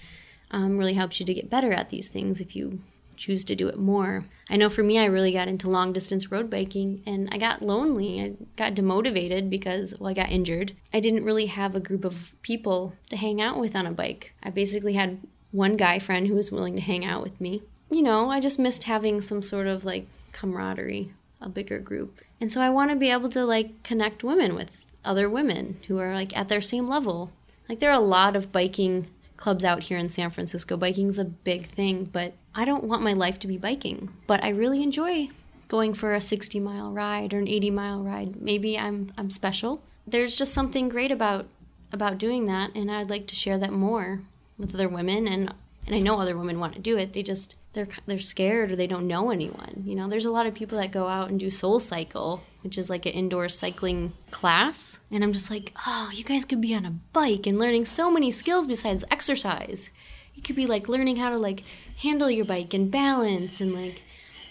[0.51, 2.81] um, really helps you to get better at these things if you
[3.23, 4.25] choose to do it more.
[4.51, 7.63] I know for me, I really got into long distance road biking and I got
[7.63, 8.21] lonely.
[8.21, 10.75] I got demotivated because, well, I got injured.
[10.93, 14.35] I didn't really have a group of people to hang out with on a bike.
[14.43, 15.21] I basically had
[15.53, 17.63] one guy friend who was willing to hang out with me.
[17.91, 22.21] You know, I just missed having some sort of like camaraderie, a bigger group.
[22.41, 25.99] And so I want to be able to like connect women with other women who
[25.99, 27.31] are like at their same level.
[27.69, 29.07] Like there are a lot of biking
[29.37, 30.77] clubs out here in San Francisco.
[30.77, 34.51] Biking's a big thing, but I don't want my life to be biking, but I
[34.51, 35.29] really enjoy
[35.69, 38.41] going for a 60 mile ride or an 80 mile ride.
[38.43, 39.83] Maybe I'm I'm special.
[40.07, 41.47] There's just something great about
[41.93, 44.21] about doing that and I'd like to share that more
[44.59, 45.55] with other women and
[45.87, 47.13] and I know other women want to do it.
[47.13, 49.83] They just they're they're scared or they don't know anyone.
[49.85, 52.77] You know, there's a lot of people that go out and do Soul Cycle, which
[52.77, 56.75] is like an indoor cycling class, and I'm just like, "Oh, you guys could be
[56.75, 59.91] on a bike and learning so many skills besides exercise.
[60.35, 61.63] You could be like learning how to like
[61.99, 64.03] handle your bike and balance and like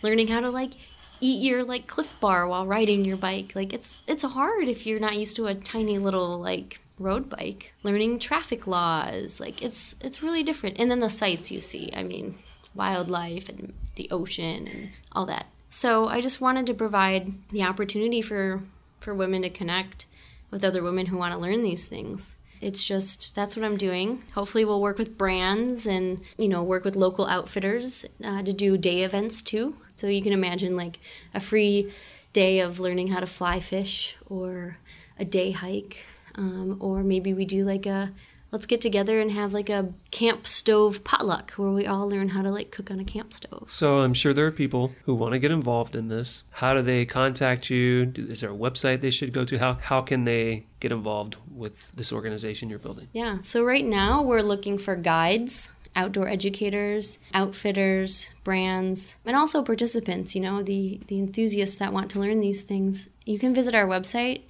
[0.01, 0.71] learning how to like
[1.19, 3.53] eat your like Clif Bar while riding your bike.
[3.55, 7.73] Like it's it's hard if you're not used to a tiny little like road bike.
[7.83, 10.79] Learning traffic laws, like it's it's really different.
[10.79, 11.91] And then the sights you see.
[11.95, 12.37] I mean,
[12.75, 15.47] wildlife and the ocean and all that.
[15.69, 18.63] So I just wanted to provide the opportunity for
[18.99, 20.05] for women to connect
[20.49, 22.35] with other women who want to learn these things.
[22.61, 24.23] It's just that's what I'm doing.
[24.33, 28.77] Hopefully, we'll work with brands and you know work with local outfitters uh, to do
[28.77, 29.75] day events too.
[29.95, 30.99] So you can imagine like
[31.33, 31.91] a free
[32.33, 34.77] day of learning how to fly fish or
[35.19, 36.05] a day hike,
[36.35, 38.11] um, or maybe we do like a
[38.51, 42.41] let's get together and have like a camp stove potluck where we all learn how
[42.41, 43.67] to like cook on a camp stove.
[43.69, 46.43] So I'm sure there are people who want to get involved in this.
[46.51, 48.11] How do they contact you?
[48.15, 49.57] Is there a website they should go to?
[49.57, 53.07] How how can they get involved with this organization you're building?
[53.13, 53.39] Yeah.
[53.41, 60.41] So right now we're looking for guides, outdoor educators, outfitters, brands, and also participants, you
[60.41, 63.09] know, the the enthusiasts that want to learn these things.
[63.25, 64.41] You can visit our website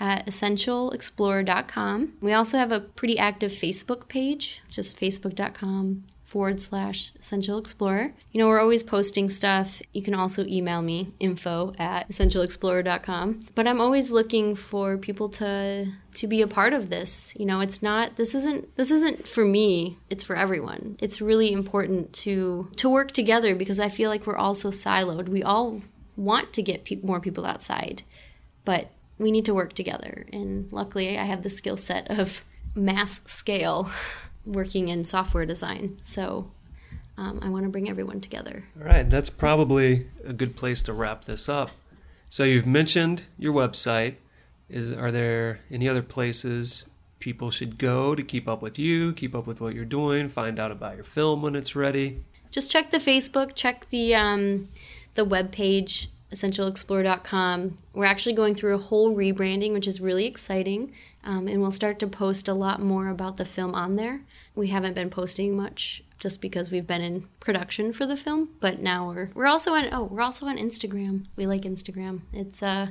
[0.00, 2.14] at essentialexplorer.com.
[2.20, 8.14] We also have a pretty active Facebook page, just facebook.com forward slash essential explorer.
[8.30, 9.82] You know, we're always posting stuff.
[9.92, 13.40] You can also email me info at essentialexplorer.com.
[13.56, 17.34] But I'm always looking for people to to be a part of this.
[17.36, 20.96] You know, it's not this isn't this isn't for me, it's for everyone.
[21.00, 25.28] It's really important to to work together because I feel like we're all so siloed.
[25.28, 25.82] We all
[26.16, 28.04] want to get pe- more people outside.
[28.64, 30.24] But we need to work together.
[30.32, 32.42] And luckily, I have the skill set of
[32.74, 33.90] mass scale
[34.46, 35.98] working in software design.
[36.02, 36.50] So
[37.18, 38.64] um, I want to bring everyone together.
[38.80, 41.70] All right, that's probably a good place to wrap this up.
[42.30, 44.14] So you've mentioned your website.
[44.70, 46.86] Is are there any other places
[47.18, 50.58] people should go to keep up with you, keep up with what you're doing, find
[50.58, 52.22] out about your film when it's ready?
[52.50, 54.68] Just check the Facebook, check the um,
[55.14, 57.76] the web page essentialexplorer.com.
[57.94, 60.92] We're actually going through a whole rebranding, which is really exciting,
[61.24, 64.22] um, and we'll start to post a lot more about the film on there.
[64.54, 68.80] We haven't been posting much just because we've been in production for the film, but
[68.80, 71.26] now we're we're also on oh we're also on Instagram.
[71.36, 72.20] We like Instagram.
[72.32, 72.88] It's uh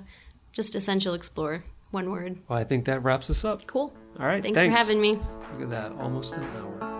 [0.51, 2.39] just Essential Explorer, one word.
[2.47, 3.67] Well, I think that wraps us up.
[3.67, 3.93] Cool.
[4.19, 4.41] All right.
[4.41, 4.73] Thanks, thanks.
[4.73, 5.19] for having me.
[5.53, 6.99] Look at that, almost an hour.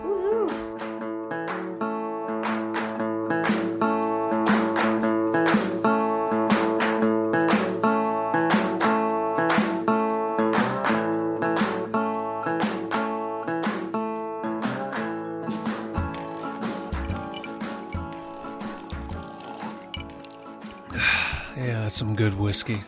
[22.00, 22.82] Some good whiskey.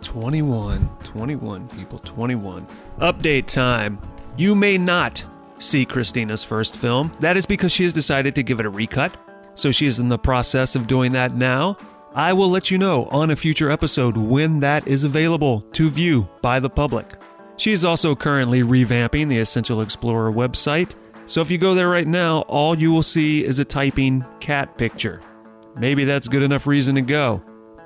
[0.00, 2.66] 21, 21 people, 21.
[2.98, 3.96] Update time.
[4.36, 5.22] You may not
[5.60, 7.12] see Kristina's first film.
[7.20, 9.16] That is because she has decided to give it a recut.
[9.54, 11.76] So she is in the process of doing that now.
[12.12, 16.28] I will let you know on a future episode when that is available to view
[16.40, 17.06] by the public.
[17.56, 20.96] She is also currently revamping the Essential Explorer website.
[21.26, 24.76] So if you go there right now, all you will see is a typing cat
[24.76, 25.20] picture.
[25.76, 27.40] Maybe that's good enough reason to go.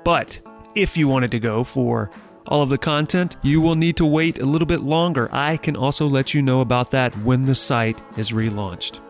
[0.07, 0.39] But
[0.73, 2.09] if you wanted to go for
[2.47, 5.27] all of the content, you will need to wait a little bit longer.
[5.33, 9.01] I can also let you know about that when the site is relaunched.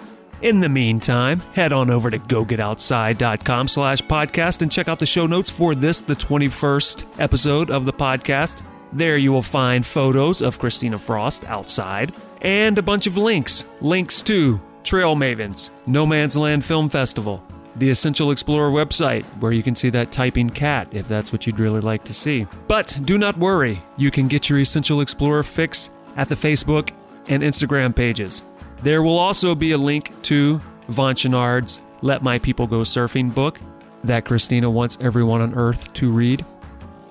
[0.42, 5.28] In the meantime, head on over to gogetoutside.com slash podcast and check out the show
[5.28, 8.64] notes for this, the 21st episode of the podcast.
[8.92, 13.68] There you will find photos of Kristina Frost outside and a bunch of links.
[13.82, 17.44] Links to Trail Mavens, No Man's Land Film Festival,
[17.78, 21.60] the Essential Explorer website, where you can see that typing cat if that's what you'd
[21.60, 22.48] really like to see.
[22.68, 26.92] But do not worry, you can get your Essential Explorer fix at the Facebook
[27.28, 28.44] and Instagram pages.
[28.82, 33.60] There will also be a link to Yvon Chouinard's Let My People Go Surfing book
[34.04, 36.46] that Kristina wants everyone on earth to read.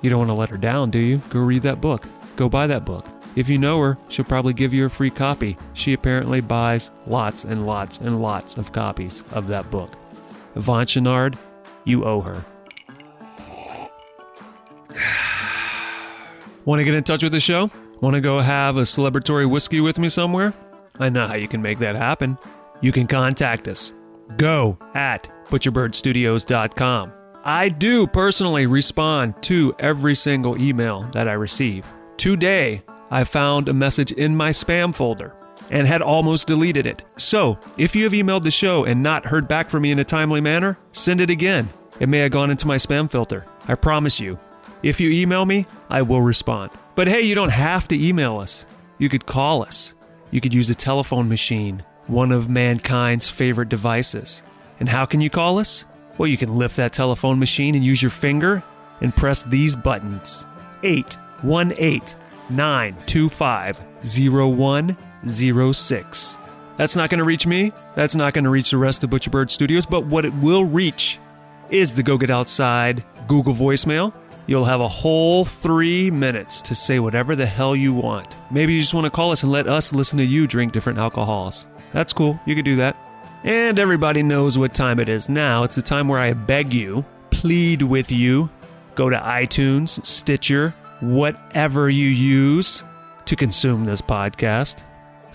[0.03, 1.19] You don't want to let her down, do you?
[1.31, 2.07] Go read that book.
[2.37, 3.07] Go buy that book.
[3.35, 5.59] If you know her, she'll probably give you a free copy.
[5.75, 9.91] She apparently buys lots and lots and lots of copies of that book.
[10.57, 11.39] Yvon Chouinard,
[11.85, 12.45] you owe her.
[16.65, 17.71] Want to get in touch with the show?
[18.01, 20.53] Want to go have a celebratory whiskey with me somewhere?
[20.99, 22.37] I know how you can make that happen.
[22.81, 23.93] You can contact us
[24.37, 27.13] go at butcherbirdstudios.com.
[27.45, 31.87] I do personally respond to every single email that I receive.
[32.17, 35.33] Today, I found a message in my spam folder
[35.71, 37.03] and had almost deleted it.
[37.17, 40.05] So, if you have emailed the show and not heard back from me in a
[40.05, 41.69] timely manner, send it again.
[41.99, 43.45] It may have gone into my spam filter.
[43.69, 44.39] I promise you.
[44.83, 46.71] If you email me, I will respond.
[46.95, 48.65] But hey, you don't have to email us.
[48.99, 49.95] You could call us.
[50.31, 54.43] You could use a telephone machine, one of mankind's favorite devices.
[54.79, 55.85] And how can you call us?
[56.19, 58.63] Well, you can lift that telephone machine and use your finger
[59.01, 60.47] and press these buttons
[60.83, 62.19] 818
[62.51, 63.81] 925
[65.25, 66.37] 0106.
[66.77, 67.73] That's not going to reach me.
[67.95, 71.19] That's not going to reach the rest of Butcherbird Studios, but what it will reach
[71.71, 74.13] is the Go Get Outside Google voicemail.
[74.47, 78.37] You'll have a whole three minutes to say whatever the hell you want.
[78.51, 80.99] Maybe you just want to call us and let us listen to you drink different
[80.99, 81.67] alcohols.
[81.93, 82.39] That's cool.
[82.47, 82.97] You could do that.
[83.43, 85.65] And everybody knows what time it is now.
[85.65, 88.51] It's the time where I beg you, plead with you,
[88.95, 92.85] go to iTunes, Stitcher, whatever you use
[93.25, 94.83] to consume this podcast.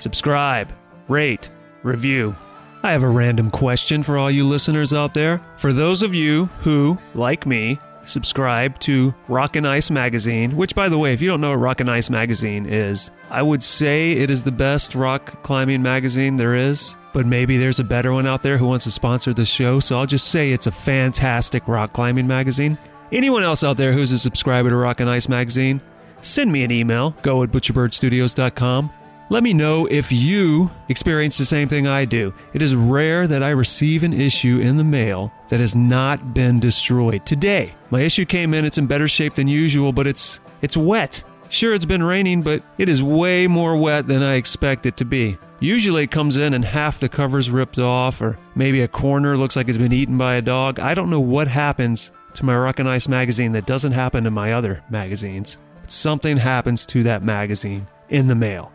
[0.01, 0.67] Subscribe,
[1.07, 1.51] rate,
[1.83, 2.35] review.
[2.81, 5.39] I have a random question for all you listeners out there.
[5.57, 10.89] For those of you who, like me, subscribe to Rock and Ice Magazine, which, by
[10.89, 14.13] the way, if you don't know what Rock and Ice Magazine is, I would say
[14.13, 18.25] it is the best rock climbing magazine there is, but maybe there's a better one
[18.25, 21.67] out there who wants to sponsor the show, so I'll just say it's a fantastic
[21.67, 22.75] rock climbing magazine.
[23.11, 25.79] Anyone else out there who's a subscriber to Rock and Ice Magazine,
[26.23, 28.93] send me an email, go at butcherbirdstudios.com.
[29.31, 32.33] Let me know if you experience the same thing I do.
[32.51, 36.59] It is rare that I receive an issue in the mail that has not been
[36.59, 37.25] destroyed.
[37.25, 41.23] Today, my issue came in, it's in better shape than usual, but it's it's wet.
[41.47, 45.05] Sure, it's been raining, but it is way more wet than I expect it to
[45.05, 45.37] be.
[45.61, 49.55] Usually it comes in and half the cover's ripped off, or maybe a corner looks
[49.55, 50.77] like it's been eaten by a dog.
[50.81, 54.29] I don't know what happens to my Rock and Ice magazine that doesn't happen to
[54.29, 55.57] my other magazines.
[55.79, 58.73] But something happens to that magazine in the mail.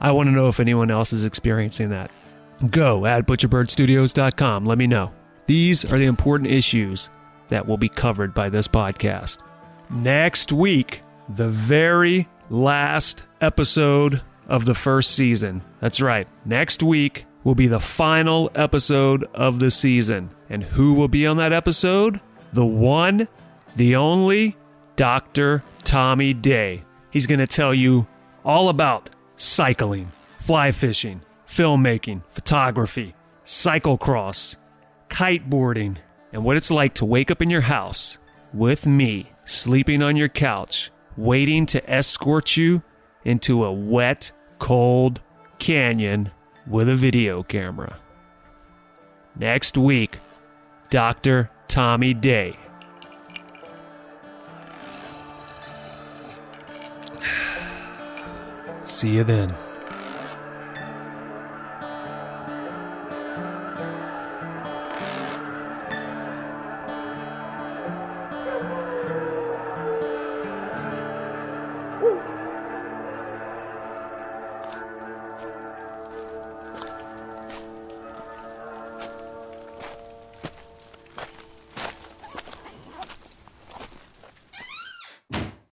[0.00, 2.10] I want to know if anyone else is experiencing that.
[2.70, 4.64] Go at butcherbirdstudios.com.
[4.64, 5.12] Let me know.
[5.46, 7.08] These are the important issues
[7.48, 9.38] that will be covered by this podcast.
[9.90, 15.62] Next week, the very last episode of the first season.
[15.80, 16.26] That's right.
[16.44, 20.30] Next week will be the final episode of the season.
[20.48, 22.20] And who will be on that episode?
[22.52, 23.28] The one,
[23.76, 24.56] the only
[24.96, 25.62] Dr.
[25.82, 26.84] Tommy Day.
[27.10, 28.06] He's going to tell you
[28.44, 29.10] all about
[29.44, 33.14] cycling, fly fishing, filmmaking, photography,
[33.44, 34.56] cyclocross,
[35.08, 35.96] kiteboarding,
[36.32, 38.18] and what it's like to wake up in your house
[38.52, 42.82] with me sleeping on your couch, waiting to escort you
[43.24, 45.20] into a wet, cold
[45.58, 46.30] canyon
[46.66, 47.98] with a video camera.
[49.36, 50.18] Next week,
[50.90, 51.50] Dr.
[51.68, 52.56] Tommy Day.
[58.94, 59.63] See you then.